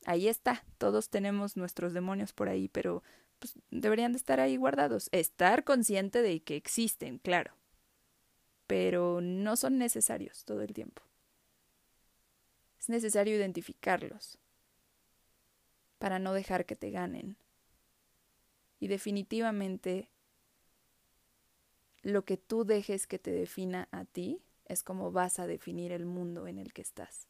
ahí 0.05 0.27
está, 0.27 0.63
todos 0.77 1.09
tenemos 1.09 1.55
nuestros 1.55 1.93
demonios 1.93 2.33
por 2.33 2.49
ahí, 2.49 2.67
pero 2.67 3.03
pues, 3.39 3.53
deberían 3.69 4.11
de 4.11 4.17
estar 4.17 4.39
ahí 4.39 4.57
guardados. 4.57 5.09
Estar 5.11 5.63
consciente 5.63 6.21
de 6.21 6.41
que 6.41 6.55
existen, 6.55 7.19
claro, 7.19 7.53
pero 8.69 9.19
no 9.19 9.55
son 9.55 9.79
necesarios 9.79 10.45
todo 10.45 10.61
el 10.61 10.73
tiempo. 10.73 11.01
Es 12.79 12.87
necesario 12.87 13.35
identificarlos 13.35 14.37
para 15.97 16.19
no 16.19 16.33
dejar 16.33 16.67
que 16.67 16.75
te 16.75 16.91
ganen. 16.91 17.35
Y 18.79 18.87
definitivamente 18.87 20.09
lo 22.03 22.23
que 22.23 22.37
tú 22.37 22.63
dejes 22.63 23.07
que 23.07 23.17
te 23.17 23.31
defina 23.31 23.89
a 23.91 24.05
ti 24.05 24.41
es 24.65 24.83
como 24.83 25.11
vas 25.11 25.39
a 25.39 25.47
definir 25.47 25.91
el 25.91 26.05
mundo 26.05 26.45
en 26.45 26.59
el 26.59 26.71
que 26.71 26.83
estás 26.83 27.27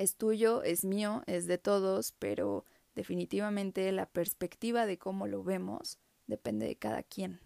es 0.00 0.16
tuyo, 0.16 0.62
es 0.62 0.82
mío, 0.82 1.22
es 1.26 1.46
de 1.46 1.58
todos, 1.58 2.12
pero 2.18 2.64
definitivamente 2.94 3.92
la 3.92 4.06
perspectiva 4.06 4.86
de 4.86 4.96
cómo 4.96 5.26
lo 5.26 5.44
vemos 5.44 5.98
depende 6.26 6.66
de 6.66 6.76
cada 6.76 7.02
quien. 7.02 7.38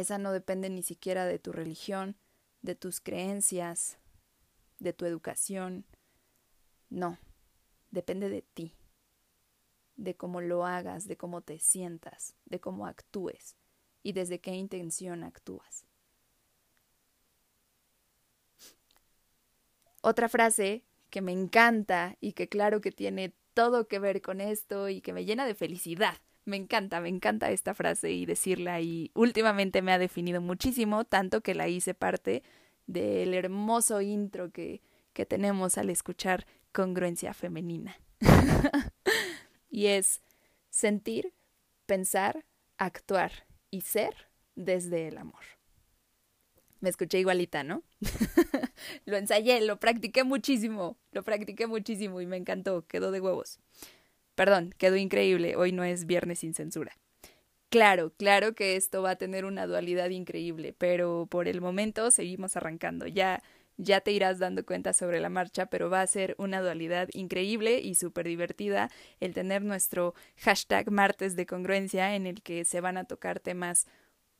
Esa 0.00 0.16
no 0.16 0.32
depende 0.32 0.70
ni 0.70 0.82
siquiera 0.82 1.26
de 1.26 1.38
tu 1.38 1.52
religión, 1.52 2.16
de 2.62 2.74
tus 2.74 3.02
creencias, 3.02 3.98
de 4.78 4.94
tu 4.94 5.04
educación. 5.04 5.84
No, 6.88 7.18
depende 7.90 8.30
de 8.30 8.40
ti, 8.40 8.74
de 9.96 10.16
cómo 10.16 10.40
lo 10.40 10.64
hagas, 10.64 11.06
de 11.06 11.18
cómo 11.18 11.42
te 11.42 11.58
sientas, 11.58 12.34
de 12.46 12.60
cómo 12.60 12.86
actúes 12.86 13.56
y 14.02 14.12
desde 14.12 14.40
qué 14.40 14.52
intención 14.52 15.22
actúas. 15.22 15.84
Otra 20.00 20.30
frase 20.30 20.82
que 21.10 21.20
me 21.20 21.32
encanta 21.32 22.16
y 22.22 22.32
que 22.32 22.48
claro 22.48 22.80
que 22.80 22.90
tiene 22.90 23.34
todo 23.52 23.86
que 23.86 23.98
ver 23.98 24.22
con 24.22 24.40
esto 24.40 24.88
y 24.88 25.02
que 25.02 25.12
me 25.12 25.26
llena 25.26 25.44
de 25.44 25.54
felicidad. 25.54 26.16
Me 26.50 26.56
encanta, 26.56 27.00
me 27.00 27.08
encanta 27.08 27.52
esta 27.52 27.74
frase 27.74 28.10
y 28.10 28.26
decirla 28.26 28.80
y 28.80 29.12
últimamente 29.14 29.82
me 29.82 29.92
ha 29.92 29.98
definido 29.98 30.40
muchísimo, 30.40 31.04
tanto 31.04 31.42
que 31.42 31.54
la 31.54 31.68
hice 31.68 31.94
parte 31.94 32.42
del 32.88 33.34
hermoso 33.34 34.00
intro 34.00 34.50
que, 34.50 34.82
que 35.12 35.24
tenemos 35.24 35.78
al 35.78 35.90
escuchar 35.90 36.48
congruencia 36.72 37.34
femenina. 37.34 38.00
y 39.70 39.86
es 39.86 40.22
sentir, 40.70 41.34
pensar, 41.86 42.44
actuar 42.78 43.30
y 43.70 43.82
ser 43.82 44.28
desde 44.56 45.06
el 45.06 45.18
amor. 45.18 45.44
Me 46.80 46.88
escuché 46.88 47.20
igualita, 47.20 47.62
¿no? 47.62 47.84
lo 49.04 49.16
ensayé, 49.16 49.60
lo 49.60 49.78
practiqué 49.78 50.24
muchísimo, 50.24 50.98
lo 51.12 51.22
practiqué 51.22 51.68
muchísimo 51.68 52.20
y 52.20 52.26
me 52.26 52.38
encantó, 52.38 52.88
quedó 52.88 53.12
de 53.12 53.20
huevos. 53.20 53.60
Perdón, 54.40 54.74
quedó 54.78 54.96
increíble, 54.96 55.54
hoy 55.54 55.70
no 55.70 55.84
es 55.84 56.06
viernes 56.06 56.38
sin 56.38 56.54
censura. 56.54 56.96
Claro, 57.68 58.14
claro 58.16 58.54
que 58.54 58.74
esto 58.76 59.02
va 59.02 59.10
a 59.10 59.16
tener 59.16 59.44
una 59.44 59.66
dualidad 59.66 60.08
increíble, 60.08 60.72
pero 60.72 61.26
por 61.30 61.46
el 61.46 61.60
momento 61.60 62.10
seguimos 62.10 62.56
arrancando. 62.56 63.06
Ya, 63.06 63.42
ya 63.76 64.00
te 64.00 64.12
irás 64.12 64.38
dando 64.38 64.64
cuenta 64.64 64.94
sobre 64.94 65.20
la 65.20 65.28
marcha, 65.28 65.66
pero 65.66 65.90
va 65.90 66.00
a 66.00 66.06
ser 66.06 66.36
una 66.38 66.62
dualidad 66.62 67.10
increíble 67.12 67.80
y 67.80 67.96
súper 67.96 68.28
divertida 68.28 68.88
el 69.20 69.34
tener 69.34 69.60
nuestro 69.60 70.14
hashtag 70.38 70.90
martes 70.90 71.36
de 71.36 71.44
congruencia 71.44 72.16
en 72.16 72.26
el 72.26 72.40
que 72.40 72.64
se 72.64 72.80
van 72.80 72.96
a 72.96 73.04
tocar 73.04 73.40
temas 73.40 73.88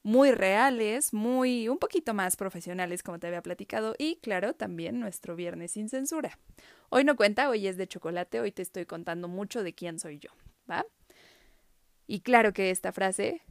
muy 0.02 0.32
reales, 0.32 1.12
muy 1.12 1.68
un 1.68 1.78
poquito 1.78 2.14
más 2.14 2.36
profesionales 2.36 3.02
como 3.02 3.18
te 3.18 3.26
había 3.26 3.42
platicado 3.42 3.94
y 3.98 4.16
claro, 4.16 4.54
también 4.54 4.98
nuestro 4.98 5.36
viernes 5.36 5.72
sin 5.72 5.88
censura. 5.88 6.38
Hoy 6.88 7.04
no 7.04 7.16
cuenta, 7.16 7.48
hoy 7.50 7.66
es 7.66 7.76
de 7.76 7.86
chocolate, 7.86 8.40
hoy 8.40 8.52
te 8.52 8.62
estoy 8.62 8.86
contando 8.86 9.28
mucho 9.28 9.62
de 9.62 9.74
quién 9.74 9.98
soy 9.98 10.18
yo, 10.18 10.30
¿va? 10.68 10.86
Y 12.06 12.20
claro 12.20 12.52
que 12.52 12.70
esta 12.70 12.92
frase 12.92 13.42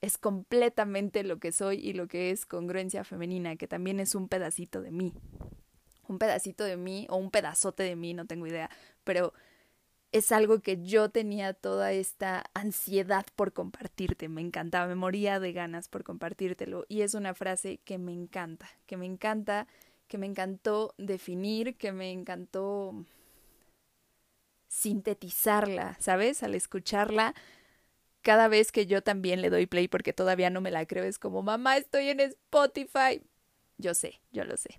es 0.00 0.16
completamente 0.16 1.24
lo 1.24 1.38
que 1.38 1.52
soy 1.52 1.76
y 1.76 1.92
lo 1.92 2.08
que 2.08 2.30
es 2.30 2.46
congruencia 2.46 3.04
femenina, 3.04 3.56
que 3.56 3.68
también 3.68 4.00
es 4.00 4.14
un 4.14 4.28
pedacito 4.28 4.80
de 4.80 4.90
mí. 4.90 5.12
Un 6.08 6.18
pedacito 6.18 6.64
de 6.64 6.76
mí 6.76 7.06
o 7.10 7.16
un 7.16 7.30
pedazote 7.30 7.82
de 7.82 7.96
mí, 7.96 8.14
no 8.14 8.26
tengo 8.26 8.46
idea, 8.46 8.70
pero 9.04 9.34
es 10.12 10.32
algo 10.32 10.60
que 10.60 10.82
yo 10.82 11.10
tenía 11.10 11.54
toda 11.54 11.92
esta 11.92 12.44
ansiedad 12.54 13.26
por 13.36 13.52
compartirte, 13.52 14.28
me 14.28 14.40
encantaba, 14.40 14.86
me 14.86 14.94
moría 14.96 15.38
de 15.38 15.52
ganas 15.52 15.88
por 15.88 16.04
compartírtelo 16.04 16.84
y 16.88 17.02
es 17.02 17.14
una 17.14 17.34
frase 17.34 17.78
que 17.84 17.98
me 17.98 18.12
encanta, 18.12 18.68
que 18.86 18.96
me 18.96 19.06
encanta, 19.06 19.68
que 20.08 20.18
me 20.18 20.26
encantó 20.26 20.94
definir, 20.98 21.76
que 21.76 21.92
me 21.92 22.10
encantó 22.10 23.04
sintetizarla, 24.68 25.96
¿sabes? 26.00 26.42
Al 26.42 26.54
escucharla 26.54 27.34
cada 28.22 28.48
vez 28.48 28.72
que 28.72 28.86
yo 28.86 29.02
también 29.02 29.40
le 29.42 29.50
doy 29.50 29.66
play 29.66 29.88
porque 29.88 30.12
todavía 30.12 30.50
no 30.50 30.60
me 30.60 30.70
la 30.70 30.86
creo, 30.86 31.04
es 31.04 31.18
como, 31.18 31.42
mamá, 31.42 31.76
estoy 31.76 32.08
en 32.08 32.20
Spotify. 32.20 33.22
Yo 33.78 33.94
sé, 33.94 34.20
yo 34.32 34.44
lo 34.44 34.56
sé. 34.56 34.78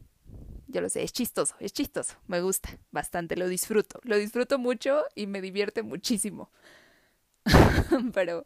Yo 0.72 0.80
lo 0.80 0.90
sé, 0.90 1.04
es 1.04 1.12
chistoso, 1.12 1.56
es 1.60 1.74
chistoso, 1.74 2.16
me 2.28 2.42
gusta 2.42 2.70
bastante, 2.92 3.36
lo 3.36 3.48
disfruto, 3.50 4.00
lo 4.04 4.16
disfruto 4.16 4.58
mucho 4.58 5.04
y 5.16 5.28
me 5.28 5.42
divierte 5.42 5.84
muchísimo. 5.84 6.50
Pero 8.14 8.46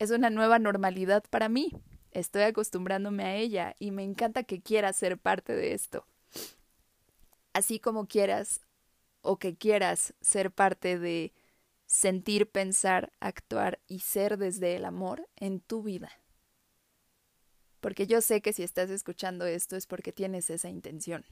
es 0.00 0.10
una 0.10 0.30
nueva 0.30 0.58
normalidad 0.58 1.22
para 1.30 1.48
mí. 1.48 1.70
Estoy 2.10 2.42
acostumbrándome 2.42 3.24
a 3.24 3.36
ella 3.36 3.76
y 3.78 3.92
me 3.92 4.02
encanta 4.02 4.42
que 4.42 4.60
quieras 4.60 4.96
ser 4.96 5.16
parte 5.16 5.54
de 5.54 5.74
esto. 5.74 6.06
Así 7.52 7.78
como 7.78 8.06
quieras 8.06 8.60
o 9.20 9.38
que 9.38 9.54
quieras 9.54 10.14
ser 10.20 10.50
parte 10.50 10.98
de 10.98 11.32
sentir, 11.86 12.50
pensar, 12.50 13.12
actuar 13.20 13.78
y 13.86 14.00
ser 14.00 14.38
desde 14.38 14.74
el 14.74 14.84
amor 14.84 15.28
en 15.36 15.60
tu 15.60 15.84
vida. 15.84 16.10
Porque 17.82 18.06
yo 18.06 18.22
sé 18.22 18.40
que 18.40 18.54
si 18.54 18.62
estás 18.62 18.88
escuchando 18.88 19.44
esto 19.44 19.76
es 19.76 19.86
porque 19.86 20.10
tienes 20.10 20.48
esa 20.48 20.70
intención. 20.70 21.26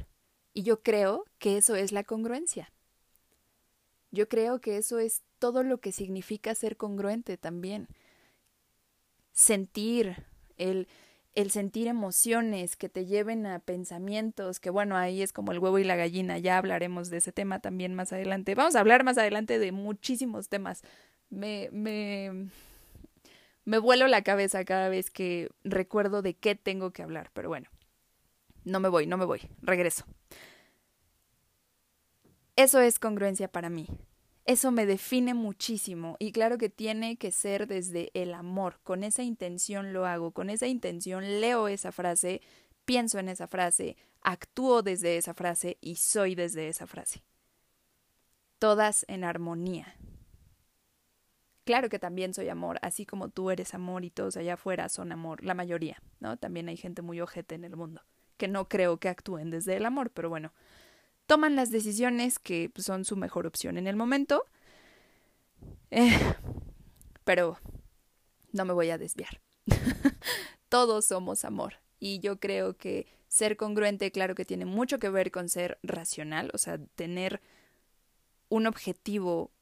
Y 0.53 0.65
yo 0.65 0.83
creo 0.83 1.25
que 1.39 1.57
eso 1.57 1.77
es 1.77 1.93
la 1.93 2.05
congruencia. 2.05 2.71
Yo 4.11 4.29
creo 4.29 4.61
que 4.61 4.77
eso 4.77 4.99
es 4.99 5.23
todo 5.39 5.63
lo 5.63 5.79
que 5.79 5.93
significa 5.93 6.55
ser 6.55 6.77
congruente 6.77 7.39
también. 7.39 7.89
Sentir, 9.33 10.27
el 10.59 10.87
el 11.35 11.51
sentir 11.51 11.87
emociones 11.87 12.77
que 12.77 12.89
te 12.89 13.07
lleven 13.07 13.47
a 13.47 13.61
pensamientos, 13.61 14.59
que 14.59 14.71
bueno, 14.71 14.97
ahí 14.97 15.23
es 15.23 15.33
como 15.33 15.53
el 15.53 15.59
huevo 15.59 15.79
y 15.79 15.85
la 15.85 15.97
gallina, 15.97 16.39
ya 16.39 16.59
hablaremos 16.59 17.09
de 17.09 17.19
ese 17.19 17.33
tema 17.33 17.61
también 17.61 17.95
más 17.95 18.13
adelante. 18.13 18.55
Vamos 18.55 18.75
a 18.75 18.81
hablar 18.81 19.05
más 19.05 19.17
adelante 19.17 19.59
de 19.59 19.73
muchísimos 19.73 20.49
temas. 20.49 20.83
Me, 21.29 21.69
me, 21.73 22.49
me 23.71 23.79
vuelo 23.79 24.09
la 24.09 24.23
cabeza 24.23 24.65
cada 24.65 24.89
vez 24.89 25.13
que 25.13 25.49
recuerdo 25.63 26.23
de 26.23 26.35
qué 26.35 26.57
tengo 26.57 26.91
que 26.91 27.05
hablar, 27.05 27.31
pero 27.33 27.49
bueno, 27.49 27.69
no 28.65 28.81
me 28.81 28.89
voy, 28.89 29.07
no 29.07 29.17
me 29.17 29.25
voy, 29.25 29.43
regreso. 29.63 30.05
Eso 32.57 32.81
es 32.81 32.99
congruencia 32.99 33.47
para 33.47 33.71
mí. 33.71 33.87
Eso 34.45 34.73
me 34.73 34.87
define 34.87 35.35
muchísimo 35.35 36.17
y 36.19 36.33
claro 36.33 36.59
que 36.59 36.69
tiene 36.69 37.17
que 37.17 37.31
ser 37.31 37.69
desde 37.69 38.11
el 38.15 38.35
amor. 38.35 38.81
Con 38.83 39.05
esa 39.05 39.23
intención 39.23 39.93
lo 39.93 40.05
hago, 40.05 40.33
con 40.33 40.51
esa 40.51 40.67
intención 40.67 41.41
leo 41.41 41.69
esa 41.69 41.93
frase, 41.93 42.41
pienso 42.85 43.21
en 43.21 43.29
esa 43.29 43.47
frase, 43.47 43.97
actúo 44.21 44.83
desde 44.83 45.17
esa 45.17 45.33
frase 45.33 45.79
y 45.81 45.95
soy 45.95 46.35
desde 46.35 46.67
esa 46.67 46.89
frase. 46.89 47.23
Todas 48.59 49.05
en 49.07 49.23
armonía. 49.23 49.95
Claro 51.71 51.89
que 51.89 52.01
también 52.01 52.35
soy 52.35 52.49
amor, 52.49 52.81
así 52.83 53.07
como 53.07 53.29
tú 53.29 53.53
eres 53.53 53.75
amor 53.75 54.05
y 54.05 54.11
todos 54.11 54.37
allá 54.37 54.55
afuera 54.55 54.89
son 54.89 55.13
amor, 55.13 55.45
la 55.45 55.55
mayoría, 55.55 56.03
¿no? 56.19 56.37
También 56.37 56.69
hay 56.69 56.77
gente 56.77 57.01
muy 57.01 57.21
ojete 57.21 57.55
en 57.55 57.63
el 57.63 57.77
mundo, 57.77 58.03
que 58.39 58.49
no 58.49 58.69
creo 58.69 58.97
que 58.97 59.09
actúen 59.09 59.51
desde 59.51 59.77
el 59.77 59.87
amor, 59.87 60.11
pero 60.11 60.29
bueno, 60.29 60.53
toman 61.27 61.55
las 61.55 61.71
decisiones 61.71 62.41
que 62.41 62.73
pues, 62.75 62.87
son 62.87 63.05
su 63.05 63.15
mejor 63.15 63.47
opción 63.47 63.79
en 63.79 63.87
el 63.87 63.95
momento. 63.95 64.47
Eh, 65.93 66.19
pero 67.23 67.57
no 68.51 68.65
me 68.65 68.73
voy 68.73 68.91
a 68.91 68.99
desviar. 68.99 69.41
Todos 70.69 71.05
somos 71.05 71.45
amor. 71.45 71.75
Y 72.01 72.19
yo 72.19 72.41
creo 72.41 72.77
que 72.77 73.07
ser 73.29 73.57
congruente, 73.57 74.11
claro 74.11 74.35
que 74.35 74.45
tiene 74.45 74.65
mucho 74.65 74.99
que 74.99 75.09
ver 75.09 75.31
con 75.31 75.49
ser 75.49 75.79
racional, 75.85 76.51
o 76.53 76.59
sea, 76.59 76.79
tener 76.97 77.41
un 78.49 78.67
objetivo 78.67 79.53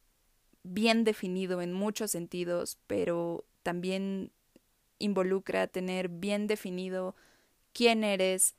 bien 0.74 1.04
definido 1.04 1.61
en 1.62 1.72
muchos 1.72 2.11
sentidos, 2.11 2.78
pero 2.87 3.44
también 3.62 4.33
involucra 4.98 5.66
tener 5.66 6.09
bien 6.09 6.46
definido 6.46 7.14
quién 7.72 8.04
eres, 8.04 8.54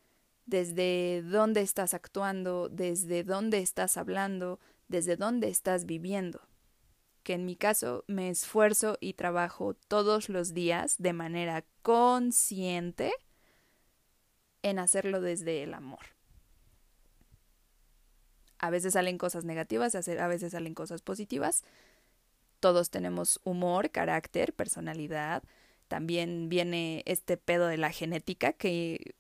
desde 0.46 1.22
dónde 1.22 1.62
estás 1.62 1.94
actuando, 1.94 2.70
desde 2.70 3.24
dónde 3.24 3.60
estás 3.60 3.98
hablando, 3.98 4.60
desde 4.88 5.16
dónde 5.16 5.50
estás 5.50 5.86
viviendo. 5.86 6.42
Que 7.24 7.34
en 7.34 7.46
mi 7.46 7.56
caso 7.56 8.04
me 8.08 8.30
esfuerzo 8.30 8.98
y 9.00 9.14
trabajo 9.14 9.76
todos 9.88 10.28
los 10.30 10.54
días 10.54 10.96
de 10.98 11.14
manera 11.14 11.66
consciente 11.84 13.14
en 14.64 14.80
hacerlo 14.80 15.22
desde 15.22 15.62
el 15.64 15.74
amor. 15.76 16.06
A 18.58 18.72
veces 18.72 18.94
salen 18.94 19.18
cosas 19.18 19.46
negativas, 19.46 19.96
a 19.96 20.28
veces 20.28 20.52
salen 20.52 20.74
cosas 20.74 21.02
positivas. 21.02 21.64
Todos 22.60 22.90
tenemos 22.90 23.40
humor, 23.44 23.92
carácter, 23.92 24.54
personalidad. 24.54 25.44
También 25.88 26.50
viene 26.50 27.04
este 27.06 27.38
pedo 27.38 27.68
de 27.68 27.78
la 27.78 27.92
genética 27.92 28.54
que 28.54 29.16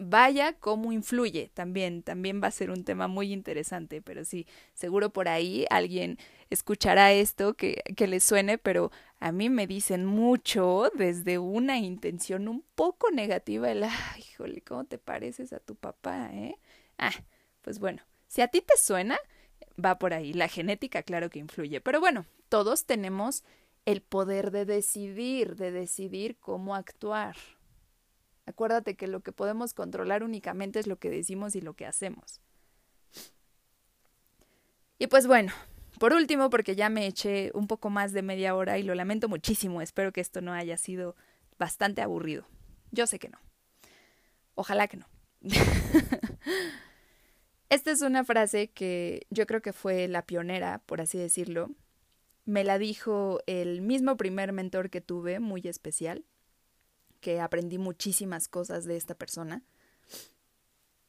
vaya 0.00 0.54
cómo 0.54 0.92
influye 0.92 1.50
también, 1.52 2.02
también 2.02 2.42
va 2.42 2.48
a 2.48 2.52
ser 2.52 2.70
un 2.70 2.84
tema 2.84 3.06
muy 3.06 3.32
interesante, 3.32 4.00
pero 4.00 4.24
sí, 4.24 4.46
seguro 4.72 5.10
por 5.10 5.28
ahí 5.28 5.66
alguien 5.68 6.18
escuchará 6.48 7.12
esto 7.12 7.54
que, 7.54 7.82
que 7.96 8.06
le 8.06 8.20
suene, 8.20 8.56
pero 8.56 8.90
a 9.18 9.30
mí 9.30 9.50
me 9.50 9.66
dicen 9.66 10.06
mucho 10.06 10.90
desde 10.94 11.38
una 11.38 11.78
intención 11.78 12.48
un 12.48 12.64
poco 12.74 13.10
negativa, 13.10 13.70
el, 13.70 13.84
ay, 13.84 13.90
híjole, 14.20 14.62
¿cómo 14.62 14.84
te 14.84 14.98
pareces 14.98 15.52
a 15.52 15.60
tu 15.60 15.74
papá, 15.74 16.30
eh? 16.32 16.56
Ah, 16.98 17.12
pues 17.60 17.78
bueno, 17.78 18.02
si 18.26 18.40
a 18.40 18.48
ti 18.48 18.62
te 18.62 18.76
suena, 18.78 19.18
va 19.82 19.98
por 19.98 20.14
ahí, 20.14 20.32
la 20.32 20.48
genética 20.48 21.02
claro 21.02 21.30
que 21.30 21.38
influye, 21.38 21.80
pero 21.80 22.00
bueno, 22.00 22.26
todos 22.48 22.84
tenemos 22.84 23.44
el 23.86 24.02
poder 24.02 24.50
de 24.50 24.64
decidir, 24.64 25.56
de 25.56 25.70
decidir 25.70 26.36
cómo 26.38 26.74
actuar. 26.74 27.36
Acuérdate 28.46 28.96
que 28.96 29.06
lo 29.06 29.20
que 29.20 29.32
podemos 29.32 29.74
controlar 29.74 30.22
únicamente 30.22 30.78
es 30.78 30.86
lo 30.86 30.98
que 30.98 31.10
decimos 31.10 31.54
y 31.54 31.60
lo 31.60 31.74
que 31.74 31.86
hacemos. 31.86 32.40
Y 34.98 35.06
pues 35.06 35.26
bueno, 35.26 35.52
por 35.98 36.12
último, 36.12 36.50
porque 36.50 36.76
ya 36.76 36.88
me 36.88 37.06
eché 37.06 37.50
un 37.54 37.66
poco 37.66 37.90
más 37.90 38.12
de 38.12 38.22
media 38.22 38.54
hora 38.54 38.78
y 38.78 38.82
lo 38.82 38.94
lamento 38.94 39.28
muchísimo, 39.28 39.82
espero 39.82 40.12
que 40.12 40.20
esto 40.20 40.40
no 40.40 40.52
haya 40.52 40.76
sido 40.76 41.16
bastante 41.58 42.02
aburrido. 42.02 42.46
Yo 42.90 43.06
sé 43.06 43.18
que 43.18 43.28
no. 43.28 43.38
Ojalá 44.54 44.88
que 44.88 44.98
no. 44.98 45.06
Esta 47.70 47.92
es 47.92 48.02
una 48.02 48.24
frase 48.24 48.68
que 48.68 49.26
yo 49.30 49.46
creo 49.46 49.62
que 49.62 49.72
fue 49.72 50.08
la 50.08 50.26
pionera, 50.26 50.82
por 50.86 51.00
así 51.00 51.18
decirlo. 51.18 51.70
Me 52.44 52.64
la 52.64 52.78
dijo 52.78 53.40
el 53.46 53.80
mismo 53.80 54.16
primer 54.16 54.52
mentor 54.52 54.90
que 54.90 55.00
tuve, 55.00 55.38
muy 55.40 55.62
especial 55.64 56.24
que 57.20 57.40
aprendí 57.40 57.78
muchísimas 57.78 58.48
cosas 58.48 58.84
de 58.86 58.96
esta 58.96 59.14
persona. 59.14 59.62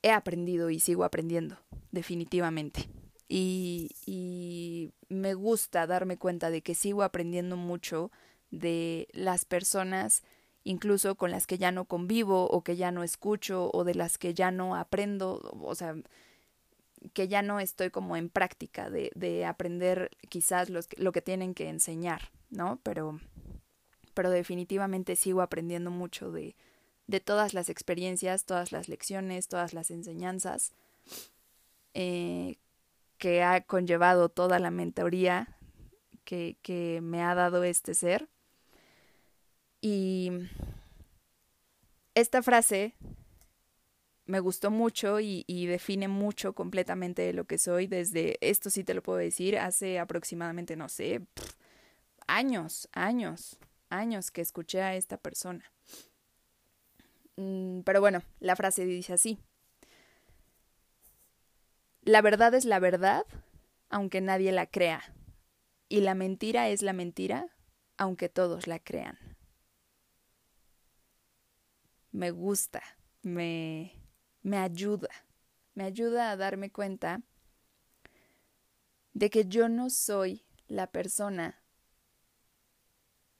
He 0.04 0.12
aprendido 0.12 0.70
y 0.70 0.80
sigo 0.80 1.04
aprendiendo, 1.04 1.58
definitivamente. 1.92 2.90
Y, 3.28 3.92
y 4.06 4.92
me 5.10 5.34
gusta 5.34 5.88
darme 5.88 6.18
cuenta 6.18 6.50
de 6.50 6.62
que 6.62 6.76
sigo 6.76 7.02
aprendiendo 7.04 7.56
mucho 7.56 8.12
de 8.52 9.08
las 9.14 9.46
personas 9.46 10.24
incluso 10.64 11.16
con 11.16 11.32
las 11.32 11.48
que 11.48 11.58
ya 11.58 11.72
no 11.72 11.86
convivo 11.86 12.48
o 12.48 12.62
que 12.62 12.76
ya 12.76 12.92
no 12.92 13.04
escucho 13.04 13.72
o 13.74 13.84
de 13.84 13.96
las 13.96 14.18
que 14.18 14.34
ya 14.34 14.52
no 14.52 14.76
aprendo, 14.76 15.40
o 15.60 15.74
sea, 15.74 15.96
que 17.14 17.28
ya 17.28 17.42
no 17.42 17.60
estoy 17.60 17.90
como 17.90 18.16
en 18.16 18.30
práctica 18.30 18.90
de, 18.90 19.12
de 19.16 19.46
aprender 19.46 20.12
quizás 20.30 20.70
los, 20.70 20.88
lo 20.98 21.12
que 21.12 21.22
tienen 21.22 21.54
que 21.54 21.70
enseñar, 21.70 22.32
¿no? 22.50 22.80
Pero 22.84 23.20
pero 24.14 24.30
definitivamente 24.30 25.16
sigo 25.16 25.42
aprendiendo 25.42 25.92
mucho 25.92 26.32
de, 26.32 26.56
de 27.08 27.20
todas 27.20 27.54
las 27.54 27.70
experiencias, 27.70 28.46
todas 28.46 28.72
las 28.72 28.90
lecciones, 28.90 29.48
todas 29.48 29.74
las 29.74 29.92
enseñanzas 29.92 30.74
eh, 31.94 32.58
que 33.18 33.44
ha 33.44 33.62
conllevado 33.62 34.30
toda 34.30 34.60
la 34.60 34.72
mentoría 34.72 35.58
que, 36.24 36.58
que 36.62 37.00
me 37.02 37.24
ha 37.24 37.36
dado 37.36 37.64
este 37.64 37.94
ser. 37.94 38.30
Y 39.82 40.32
esta 42.14 42.44
frase 42.44 42.94
me 44.32 44.40
gustó 44.40 44.72
mucho 44.72 45.20
y, 45.20 45.44
define 45.68 46.08
mucho 46.08 46.54
completamente 46.54 47.34
lo 47.34 47.44
que 47.44 47.58
soy 47.58 47.88
desde, 47.88 48.38
esto 48.40 48.70
sí 48.70 48.86
te 48.86 48.94
lo 48.94 49.04
puedo 49.04 49.20
decir, 49.20 49.60
hace 49.60 50.00
aproximadamente, 50.00 50.78
no 50.78 50.88
sé, 50.88 51.22
años, 52.28 52.88
años, 52.94 53.60
años 53.90 54.32
que 54.32 54.40
escuché 54.40 54.82
a 54.82 54.96
esta 54.96 55.18
persona. 55.18 55.70
Mm, 57.36 57.82
pero 57.82 58.00
bueno, 58.00 58.24
la 58.40 58.56
frase 58.56 58.86
dice 58.86 59.12
así. 59.12 59.38
La 62.04 62.22
verdad 62.22 62.54
es 62.54 62.64
la 62.64 62.80
verdad, 62.80 63.26
aunque 63.90 64.22
nadie 64.22 64.54
la 64.54 64.66
crea. 64.66 65.14
Y 65.90 66.00
la 66.00 66.16
mentira 66.16 66.70
es 66.70 66.82
la 66.84 66.94
mentira, 66.94 67.48
aunque 67.98 68.30
todos 68.30 68.66
la 68.66 68.80
crean. 68.80 69.20
Me 72.14 72.32
gusta, 72.32 72.82
me, 73.24 74.01
me 74.42 74.58
ayuda, 74.58 75.10
me 75.74 75.84
ayuda 75.84 76.32
a 76.32 76.38
darme 76.38 76.72
cuenta 76.72 77.22
de 79.14 79.30
que 79.30 79.46
yo 79.46 79.70
no 79.70 79.90
soy 79.90 80.44
la 80.68 80.88
persona 80.88 81.62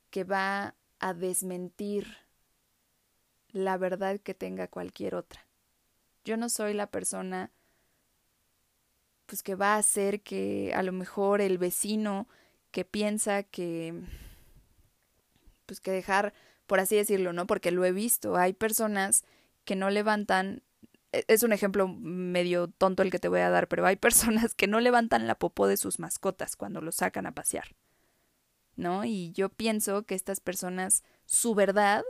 que 0.10 0.24
va 0.24 0.76
a 1.00 1.14
desmentir 1.14 2.18
la 3.50 3.78
verdad 3.78 4.20
que 4.20 4.34
tenga 4.34 4.68
cualquier 4.68 5.16
otra. 5.16 5.46
Yo 6.24 6.38
no 6.38 6.50
soy 6.50 6.74
la 6.74 6.88
persona 6.88 7.52
pues 9.26 9.44
que 9.44 9.56
va 9.56 9.76
a 9.76 9.78
hacer 9.78 10.22
que 10.22 10.74
a 10.76 10.84
lo 10.84 10.92
mejor 10.92 11.42
el 11.42 11.58
vecino 11.58 12.28
que 12.72 12.86
piensa 12.86 13.44
que 13.44 13.94
pues 15.66 15.80
que 15.80 15.92
dejar 15.92 16.34
por 16.68 16.80
así 16.80 16.96
decirlo, 16.96 17.34
¿no? 17.34 17.48
Porque 17.48 17.72
lo 17.72 17.84
he 17.84 17.92
visto, 17.92 18.38
hay 18.38 18.54
personas 18.54 19.26
que 19.66 19.76
no 19.76 19.90
levantan 19.90 20.64
es 21.12 21.44
un 21.44 21.54
ejemplo 21.54 21.88
medio 21.88 22.68
tonto 22.68 23.04
el 23.04 23.12
que 23.12 23.20
te 23.20 23.28
voy 23.28 23.42
a 23.42 23.50
dar, 23.50 23.68
pero 23.68 23.86
hay 23.86 23.96
personas 23.96 24.56
que 24.56 24.68
no 24.68 24.80
levantan 24.80 25.28
la 25.28 25.36
popó 25.36 25.68
de 25.68 25.78
sus 25.78 26.00
mascotas 26.00 26.56
cuando 26.56 26.82
los 26.82 26.96
sacan 26.96 27.26
a 27.26 27.34
pasear. 27.34 27.76
¿No? 28.76 29.04
Y 29.04 29.32
yo 29.34 29.50
pienso 29.50 30.04
que 30.04 30.16
estas 30.16 30.40
personas, 30.40 31.04
su 31.26 31.54
verdad 31.54 32.04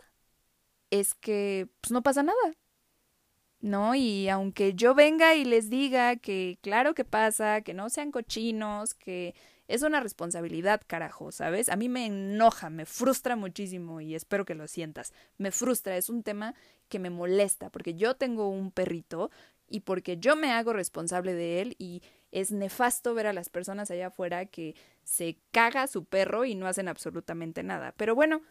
es 0.90 1.16
que 1.16 1.68
pues, 1.82 1.92
no 1.92 2.04
pasa 2.04 2.24
nada. 2.24 2.54
¿No? 3.60 3.94
Y 3.96 4.30
aunque 4.30 4.74
yo 4.74 4.96
venga 4.96 5.36
y 5.36 5.46
les 5.46 5.70
diga 5.70 6.16
que 6.16 6.58
claro 6.62 6.96
que 6.96 7.06
pasa, 7.06 7.62
que 7.62 7.74
no 7.74 7.90
sean 7.90 8.12
cochinos, 8.12 8.94
que 8.94 9.36
es 9.68 9.84
una 9.84 10.00
responsabilidad, 10.00 10.82
carajo, 10.86 11.32
¿sabes? 11.32 11.70
A 11.70 11.76
mí 11.76 11.88
me 11.88 12.06
enoja, 12.06 12.70
me 12.70 12.86
frustra 12.86 13.36
muchísimo 13.36 14.02
y 14.02 14.16
espero 14.16 14.46
que 14.46 14.56
lo 14.56 14.68
sientas. 14.68 15.14
Me 15.38 15.52
frustra, 15.52 15.98
es 15.98 16.10
un 16.10 16.24
tema 16.24 16.56
que 16.90 17.00
me 17.00 17.10
molesta 17.10 17.70
porque 17.70 17.94
yo 17.94 18.16
tengo 18.16 18.50
un 18.50 18.72
perrito 18.72 19.32
y 19.68 19.82
porque 19.82 20.18
yo 20.18 20.36
me 20.36 20.52
hago 20.52 20.74
responsable 20.74 21.34
de 21.34 21.62
él 21.62 21.76
y 21.80 22.02
es 22.32 22.52
nefasto 22.52 23.14
ver 23.14 23.28
a 23.28 23.34
las 23.34 23.50
personas 23.50 23.92
allá 23.92 24.08
afuera 24.08 24.46
que 24.46 24.76
se 25.04 25.38
caga 25.52 25.88
su 25.88 26.06
perro 26.06 26.46
y 26.46 26.56
no 26.56 26.68
hacen 26.68 26.88
absolutamente 26.88 27.64
nada. 27.64 27.94
Pero 27.98 28.14
bueno, 28.14 28.42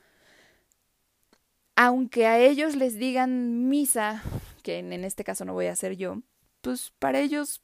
aunque 1.77 2.27
a 2.27 2.39
ellos 2.39 2.77
les 2.77 2.97
digan 2.97 3.69
misa, 3.69 4.23
que 4.63 4.79
en 4.79 4.93
este 5.05 5.25
caso 5.25 5.45
no 5.45 5.53
voy 5.53 5.67
a 5.67 5.73
hacer 5.73 5.97
yo, 5.97 6.23
pues 6.61 6.93
para 6.99 7.21
ellos 7.21 7.63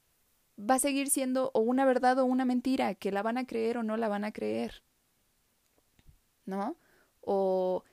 va 0.59 0.75
a 0.75 0.79
seguir 0.79 1.09
siendo 1.09 1.51
o 1.53 1.59
una 1.61 1.85
verdad 1.85 2.19
o 2.19 2.25
una 2.25 2.45
mentira, 2.45 2.95
que 2.95 3.11
la 3.11 3.23
van 3.23 3.37
a 3.37 3.45
creer 3.45 3.77
o 3.77 3.83
no 3.83 3.97
la 3.97 4.07
van 4.07 4.25
a 4.25 4.31
creer. 4.31 4.83
¿No? 6.45 6.77
O 7.21 7.83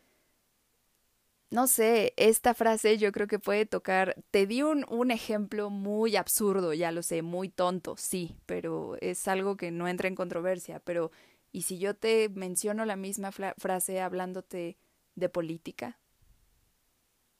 no 1.50 1.68
sé, 1.68 2.14
esta 2.16 2.52
frase 2.52 2.98
yo 2.98 3.12
creo 3.12 3.28
que 3.28 3.38
puede 3.38 3.64
tocar, 3.64 4.16
te 4.32 4.44
di 4.44 4.62
un, 4.62 4.84
un, 4.88 5.12
ejemplo 5.12 5.70
muy 5.70 6.16
absurdo, 6.16 6.72
ya 6.72 6.90
lo 6.90 7.02
sé, 7.02 7.22
muy 7.22 7.48
tonto, 7.48 7.96
sí, 7.96 8.36
pero 8.44 8.96
es 9.00 9.28
algo 9.28 9.56
que 9.56 9.70
no 9.70 9.86
entra 9.86 10.08
en 10.08 10.16
controversia, 10.16 10.80
pero 10.80 11.12
¿y 11.52 11.62
si 11.62 11.78
yo 11.78 11.94
te 11.94 12.28
menciono 12.28 12.84
la 12.84 12.96
misma 12.96 13.30
frase 13.30 14.00
hablándote 14.00 14.76
de 15.14 15.28
política, 15.28 16.00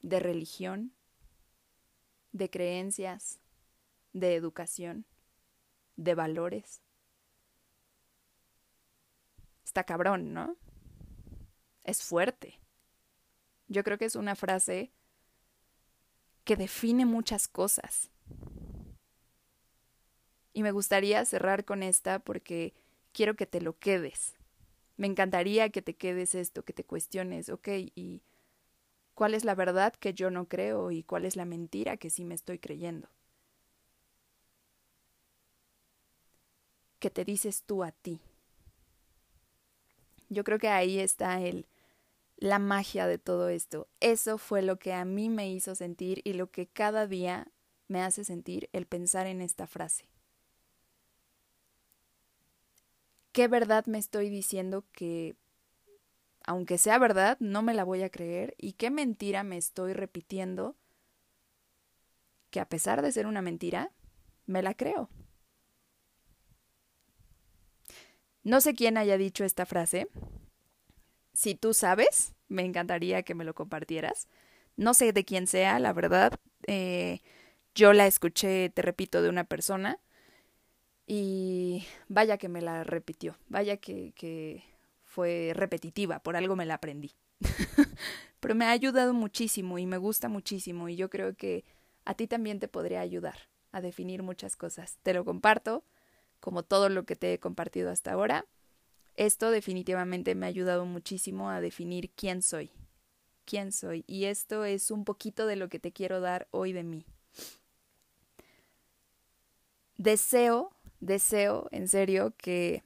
de 0.01 0.21
religión, 0.21 0.93
de 2.31 2.51
creencias, 2.51 3.41
de 4.13 4.37
educación? 4.37 5.07
De 5.97 6.15
valores. 6.15 6.83
Está 9.65 9.85
cabrón, 9.85 10.33
¿no? 10.33 10.57
Es 11.83 12.03
fuerte. 12.03 12.61
Yo 13.69 13.83
creo 13.83 13.99
que 13.99 14.05
es 14.05 14.17
una 14.17 14.35
frase 14.35 14.93
que 16.45 16.57
define 16.57 17.07
muchas 17.07 17.49
cosas. 17.49 18.11
Y 20.53 20.63
me 20.63 20.71
gustaría 20.71 21.25
cerrar 21.25 21.65
con 21.65 21.83
esta 21.83 22.21
porque 22.21 22.75
quiero 23.13 23.35
que 23.35 23.47
te 23.47 23.61
lo 23.61 23.79
quedes. 23.79 24.35
Me 24.97 25.07
encantaría 25.07 25.71
que 25.71 25.83
te 25.83 25.97
quedes 25.97 26.35
esto, 26.35 26.65
que 26.65 26.73
te 26.73 26.85
cuestiones, 26.85 27.49
ok, 27.49 27.69
¿y 27.95 28.23
cuál 29.15 29.35
es 29.35 29.45
la 29.45 29.55
verdad 29.55 29.93
que 29.95 30.15
yo 30.15 30.31
no 30.31 30.49
creo 30.49 30.93
y 30.93 31.03
cuál 31.03 31.25
es 31.25 31.35
la 31.37 31.45
mentira 31.45 31.97
que 31.97 32.11
sí 32.11 32.25
me 32.25 32.35
estoy 32.35 32.59
creyendo? 32.61 33.09
Que 37.05 37.11
te 37.11 37.27
dices 37.27 37.65
tú 37.65 37.85
a 37.85 37.93
ti. 37.93 38.19
Yo 40.31 40.43
creo 40.43 40.59
que 40.59 40.69
ahí 40.69 40.99
está 40.99 41.39
el 41.39 41.67
la 42.39 42.59
magia 42.59 43.07
de 43.07 43.19
todo 43.19 43.51
esto. 43.51 43.89
Eso 44.01 44.39
fue 44.39 44.63
lo 44.63 44.79
que 44.79 44.95
a 44.95 45.05
mí 45.05 45.29
me 45.29 45.53
hizo 45.53 45.75
sentir 45.75 46.23
y 46.25 46.33
lo 46.33 46.51
que 46.51 46.67
cada 46.67 47.07
día 47.07 47.47
me 47.89 48.01
hace 48.01 48.25
sentir 48.25 48.71
el 48.73 48.87
pensar 48.87 49.27
en 49.27 49.43
esta 49.43 49.67
frase. 49.67 50.09
¿Qué 53.33 53.49
verdad 53.49 53.85
me 53.85 53.99
estoy 53.99 54.31
diciendo 54.31 54.87
que, 54.91 55.37
aunque 56.47 56.79
sea 56.79 56.99
verdad, 56.99 57.37
no 57.39 57.61
me 57.61 57.75
la 57.75 57.85
voy 57.85 58.03
a 58.03 58.09
creer? 58.09 58.55
¿Y 58.57 58.73
qué 58.73 58.91
mentira 58.91 59.45
me 59.45 59.59
estoy 59.59 59.93
repitiendo 59.93 60.75
que 62.49 62.61
a 62.61 62.69
pesar 62.71 63.03
de 63.03 63.13
ser 63.13 63.27
una 63.27 63.43
mentira, 63.43 63.93
me 64.47 64.63
la 64.63 64.73
creo? 64.73 65.11
No 68.45 68.61
sé 68.61 68.75
quién 68.75 68.97
haya 68.99 69.17
dicho 69.19 69.45
esta 69.45 69.67
frase. 69.67 70.09
Si 71.33 71.55
tú 71.55 71.75
sabes, 71.75 72.35
me 72.49 72.63
encantaría 72.65 73.23
que 73.23 73.35
me 73.35 73.45
lo 73.45 73.55
compartieras. 73.55 74.29
No 74.77 74.95
sé 74.95 75.13
de 75.13 75.25
quién 75.25 75.47
sea, 75.47 75.79
la 75.79 75.93
verdad. 75.93 76.39
Eh, 76.67 77.21
yo 77.75 77.93
la 77.93 78.07
escuché, 78.07 78.71
te 78.71 78.83
repito, 78.83 79.23
de 79.23 79.29
una 79.31 79.45
persona. 79.45 79.99
Y 81.07 81.87
vaya 82.09 82.39
que 82.39 82.49
me 82.49 82.63
la 82.63 82.85
repitió. 82.85 83.37
Vaya 83.49 83.77
que, 83.79 84.13
que 84.15 84.63
fue 85.03 85.53
repetitiva. 85.55 86.21
Por 86.21 86.37
algo 86.37 86.57
me 86.57 86.67
la 86.67 86.75
aprendí. 86.75 87.13
Pero 88.41 88.55
me 88.55 88.67
ha 88.67 88.71
ayudado 88.71 89.15
muchísimo 89.15 89.79
y 89.79 89.87
me 89.87 89.99
gusta 89.99 90.29
muchísimo. 90.29 90.89
Y 90.89 90.97
yo 90.97 91.11
creo 91.11 91.35
que 91.35 91.65
a 92.05 92.15
ti 92.15 92.27
también 92.27 92.61
te 92.61 92.69
podría 92.69 93.01
ayudar 93.01 93.49
a 93.73 93.81
definir 93.81 94.23
muchas 94.23 94.57
cosas. 94.57 94.99
Te 95.03 95.15
lo 95.15 95.25
comparto 95.25 95.85
como 96.45 96.63
todo 96.63 96.91
lo 96.91 97.07
que 97.07 97.17
te 97.17 97.33
he 97.33 97.41
compartido 97.41 97.91
hasta 97.91 98.13
ahora. 98.13 98.45
Esto 99.17 99.51
definitivamente 99.51 100.35
me 100.35 100.45
ha 100.45 100.51
ayudado 100.51 100.85
muchísimo 100.85 101.49
a 101.49 101.63
definir 101.63 102.11
quién 102.11 102.43
soy. 102.43 102.71
¿Quién 103.47 103.73
soy? 103.73 104.05
Y 104.07 104.27
esto 104.27 104.67
es 104.67 104.91
un 104.91 105.07
poquito 105.07 105.47
de 105.47 105.57
lo 105.57 105.71
que 105.71 105.79
te 105.79 105.91
quiero 105.91 106.21
dar 106.21 106.47
hoy 106.51 106.75
de 106.75 106.85
mí. 106.85 107.07
Deseo, 109.97 110.77
deseo, 111.01 111.67
en 111.71 111.89
serio, 111.89 112.35
que 112.37 112.85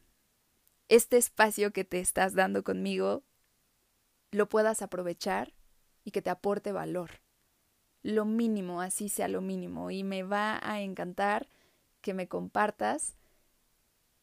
este 0.89 1.17
espacio 1.17 1.73
que 1.73 1.83
te 1.83 1.99
estás 1.99 2.35
dando 2.35 2.63
conmigo 2.63 3.25
lo 4.31 4.49
puedas 4.49 4.83
aprovechar 4.83 5.53
y 6.05 6.13
que 6.13 6.23
te 6.23 6.31
aporte 6.31 6.71
valor. 6.71 7.11
Lo 8.05 8.25
mínimo, 8.25 8.81
así 8.81 9.09
sea 9.09 9.27
lo 9.27 9.41
mínimo. 9.41 9.91
Y 9.91 10.05
me 10.05 10.23
va 10.23 10.61
a 10.63 10.81
encantar 10.81 11.49
que 12.03 12.15
me 12.15 12.29
compartas 12.29 13.18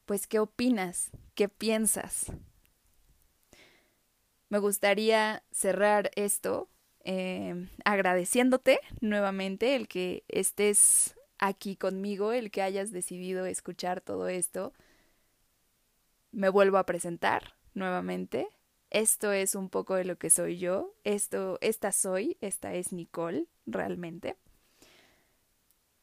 pues, 0.05 0.27
¿qué 0.27 0.39
opinas? 0.39 1.11
¿Qué 1.33 1.49
piensas? 1.49 2.31
Me 4.49 4.59
gustaría 4.59 5.43
cerrar 5.51 6.11
esto 6.15 6.69
eh, 7.03 7.67
agradeciéndote 7.83 8.79
nuevamente 9.01 9.75
el 9.75 9.87
que 9.87 10.23
estés 10.27 11.15
aquí 11.37 11.75
conmigo, 11.75 12.31
el 12.31 12.51
que 12.51 12.61
hayas 12.61 12.91
decidido 12.91 13.45
escuchar 13.45 14.01
todo 14.01 14.27
esto. 14.27 14.73
Me 16.31 16.49
vuelvo 16.49 16.77
a 16.77 16.85
presentar 16.85 17.55
nuevamente. 17.73 18.47
esto 18.91 19.31
es 19.33 19.55
un 19.55 19.69
poco 19.69 19.95
de 19.95 20.05
lo 20.05 20.17
que 20.17 20.29
soy 20.29 20.57
yo, 20.57 20.93
esto, 21.03 21.57
esta 21.61 21.91
soy, 21.91 22.37
esta 22.39 22.73
es 22.75 22.93
Nicole, 22.93 23.47
realmente. 23.65 24.37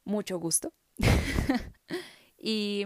Mucho 0.05 0.38
gusto. 0.38 0.72
y 2.38 2.84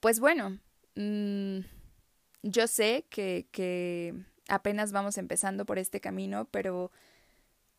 pues 0.00 0.20
bueno, 0.20 0.58
mm, 0.94 1.60
yo 2.42 2.66
sé 2.66 3.06
que, 3.10 3.46
que 3.50 4.14
apenas 4.48 4.92
vamos 4.92 5.18
empezando 5.18 5.66
por 5.66 5.78
este 5.78 6.00
camino, 6.00 6.48
pero 6.50 6.90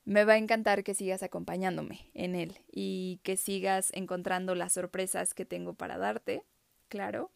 me 0.05 0.25
va 0.25 0.33
a 0.33 0.37
encantar 0.37 0.83
que 0.83 0.95
sigas 0.95 1.23
acompañándome 1.23 2.09
en 2.13 2.35
él 2.35 2.59
y 2.71 3.19
que 3.23 3.37
sigas 3.37 3.91
encontrando 3.93 4.55
las 4.55 4.73
sorpresas 4.73 5.33
que 5.33 5.45
tengo 5.45 5.73
para 5.73 5.97
darte, 5.97 6.43
claro. 6.87 7.31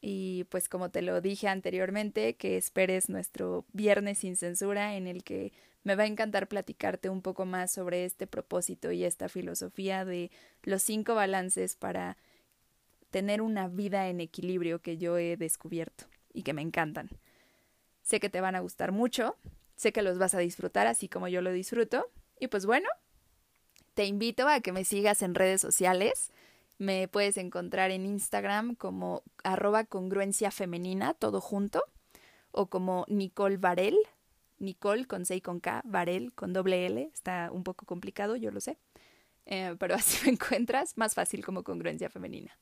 Y 0.00 0.44
pues 0.44 0.68
como 0.68 0.90
te 0.90 1.02
lo 1.02 1.20
dije 1.20 1.48
anteriormente, 1.48 2.36
que 2.36 2.56
esperes 2.56 3.08
nuestro 3.08 3.66
viernes 3.72 4.18
sin 4.18 4.36
censura 4.36 4.96
en 4.96 5.06
el 5.06 5.24
que 5.24 5.52
me 5.82 5.96
va 5.96 6.04
a 6.04 6.06
encantar 6.06 6.48
platicarte 6.48 7.10
un 7.10 7.20
poco 7.20 7.44
más 7.44 7.72
sobre 7.72 8.04
este 8.04 8.26
propósito 8.26 8.92
y 8.92 9.04
esta 9.04 9.28
filosofía 9.28 10.04
de 10.04 10.30
los 10.62 10.82
cinco 10.82 11.14
balances 11.14 11.76
para 11.76 12.16
tener 13.10 13.40
una 13.42 13.68
vida 13.68 14.08
en 14.08 14.20
equilibrio 14.20 14.80
que 14.80 14.98
yo 14.98 15.18
he 15.18 15.36
descubierto 15.36 16.06
y 16.32 16.42
que 16.42 16.52
me 16.52 16.62
encantan. 16.62 17.08
Sé 18.02 18.20
que 18.20 18.30
te 18.30 18.40
van 18.40 18.54
a 18.54 18.60
gustar 18.60 18.92
mucho, 18.92 19.36
sé 19.76 19.92
que 19.92 20.02
los 20.02 20.18
vas 20.18 20.34
a 20.34 20.38
disfrutar 20.38 20.86
así 20.86 21.08
como 21.08 21.28
yo 21.28 21.42
lo 21.42 21.52
disfruto. 21.52 22.10
Y 22.40 22.48
pues 22.48 22.66
bueno, 22.66 22.88
te 23.94 24.06
invito 24.06 24.48
a 24.48 24.60
que 24.60 24.72
me 24.72 24.84
sigas 24.84 25.22
en 25.22 25.34
redes 25.34 25.60
sociales. 25.60 26.30
Me 26.78 27.08
puedes 27.08 27.36
encontrar 27.36 27.90
en 27.90 28.06
Instagram 28.06 28.76
como 28.76 29.22
arroba 29.42 29.84
congruencia 29.84 30.50
femenina, 30.50 31.14
todo 31.14 31.40
junto, 31.40 31.82
o 32.52 32.66
como 32.66 33.04
Nicole 33.08 33.56
Varel, 33.56 33.96
Nicole 34.58 35.06
con 35.06 35.24
C 35.24 35.36
y 35.36 35.40
con 35.40 35.60
K, 35.60 35.82
Varel 35.84 36.32
con 36.34 36.52
doble 36.52 36.86
L, 36.86 37.10
está 37.12 37.50
un 37.52 37.64
poco 37.64 37.86
complicado, 37.86 38.36
yo 38.36 38.50
lo 38.50 38.60
sé, 38.60 38.78
eh, 39.46 39.74
pero 39.78 39.94
así 39.96 40.24
me 40.24 40.32
encuentras, 40.32 40.96
más 40.96 41.14
fácil 41.14 41.44
como 41.44 41.64
congruencia 41.64 42.10
femenina. 42.10 42.56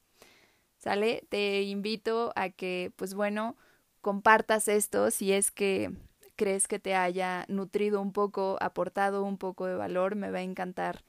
¿Sale? 0.86 1.24
Te 1.30 1.62
invito 1.62 2.32
a 2.36 2.48
que, 2.48 2.92
pues 2.94 3.14
bueno, 3.14 3.56
compartas 4.02 4.68
esto 4.68 5.10
si 5.10 5.32
es 5.32 5.50
que 5.50 5.90
crees 6.36 6.68
que 6.68 6.78
te 6.78 6.94
haya 6.94 7.44
nutrido 7.48 8.00
un 8.00 8.12
poco, 8.12 8.56
aportado 8.60 9.24
un 9.24 9.36
poco 9.36 9.66
de 9.66 9.74
valor, 9.74 10.14
me 10.14 10.30
va 10.30 10.38
a 10.38 10.42
encantar 10.42 11.02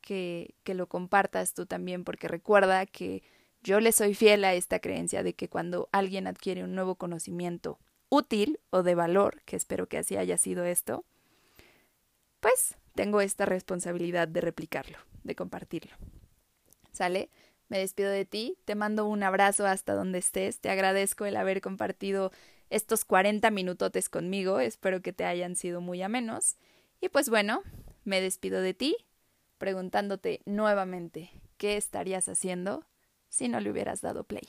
que, 0.00 0.54
que 0.64 0.72
lo 0.72 0.86
compartas 0.86 1.52
tú 1.52 1.66
también, 1.66 2.04
porque 2.04 2.26
recuerda 2.26 2.86
que 2.86 3.22
yo 3.62 3.80
le 3.80 3.92
soy 3.92 4.14
fiel 4.14 4.46
a 4.46 4.54
esta 4.54 4.78
creencia 4.78 5.22
de 5.22 5.34
que 5.34 5.50
cuando 5.50 5.90
alguien 5.92 6.26
adquiere 6.26 6.64
un 6.64 6.74
nuevo 6.74 6.94
conocimiento 6.94 7.78
útil 8.08 8.60
o 8.70 8.82
de 8.82 8.94
valor, 8.94 9.42
que 9.44 9.56
espero 9.56 9.90
que 9.90 9.98
así 9.98 10.16
haya 10.16 10.38
sido 10.38 10.64
esto, 10.64 11.04
pues 12.40 12.76
tengo 12.94 13.20
esta 13.20 13.44
responsabilidad 13.44 14.26
de 14.26 14.40
replicarlo, 14.40 14.96
de 15.22 15.34
compartirlo. 15.34 15.94
¿Sale? 16.92 17.28
Me 17.68 17.78
despido 17.78 18.10
de 18.10 18.24
ti, 18.24 18.56
te 18.64 18.74
mando 18.74 19.06
un 19.06 19.22
abrazo 19.22 19.66
hasta 19.66 19.94
donde 19.94 20.18
estés, 20.18 20.60
te 20.60 20.70
agradezco 20.70 21.26
el 21.26 21.36
haber 21.36 21.60
compartido 21.60 22.32
estos 22.70 23.04
40 23.04 23.50
minutotes 23.50 24.08
conmigo, 24.08 24.60
espero 24.60 25.02
que 25.02 25.12
te 25.12 25.24
hayan 25.24 25.54
sido 25.54 25.80
muy 25.80 26.02
amenos. 26.02 26.56
Y 27.00 27.10
pues 27.10 27.28
bueno, 27.28 27.62
me 28.04 28.20
despido 28.20 28.62
de 28.62 28.74
ti, 28.74 28.96
preguntándote 29.58 30.40
nuevamente 30.46 31.30
qué 31.58 31.76
estarías 31.76 32.28
haciendo 32.28 32.86
si 33.28 33.48
no 33.48 33.60
le 33.60 33.70
hubieras 33.70 34.00
dado 34.00 34.24
play. 34.24 34.48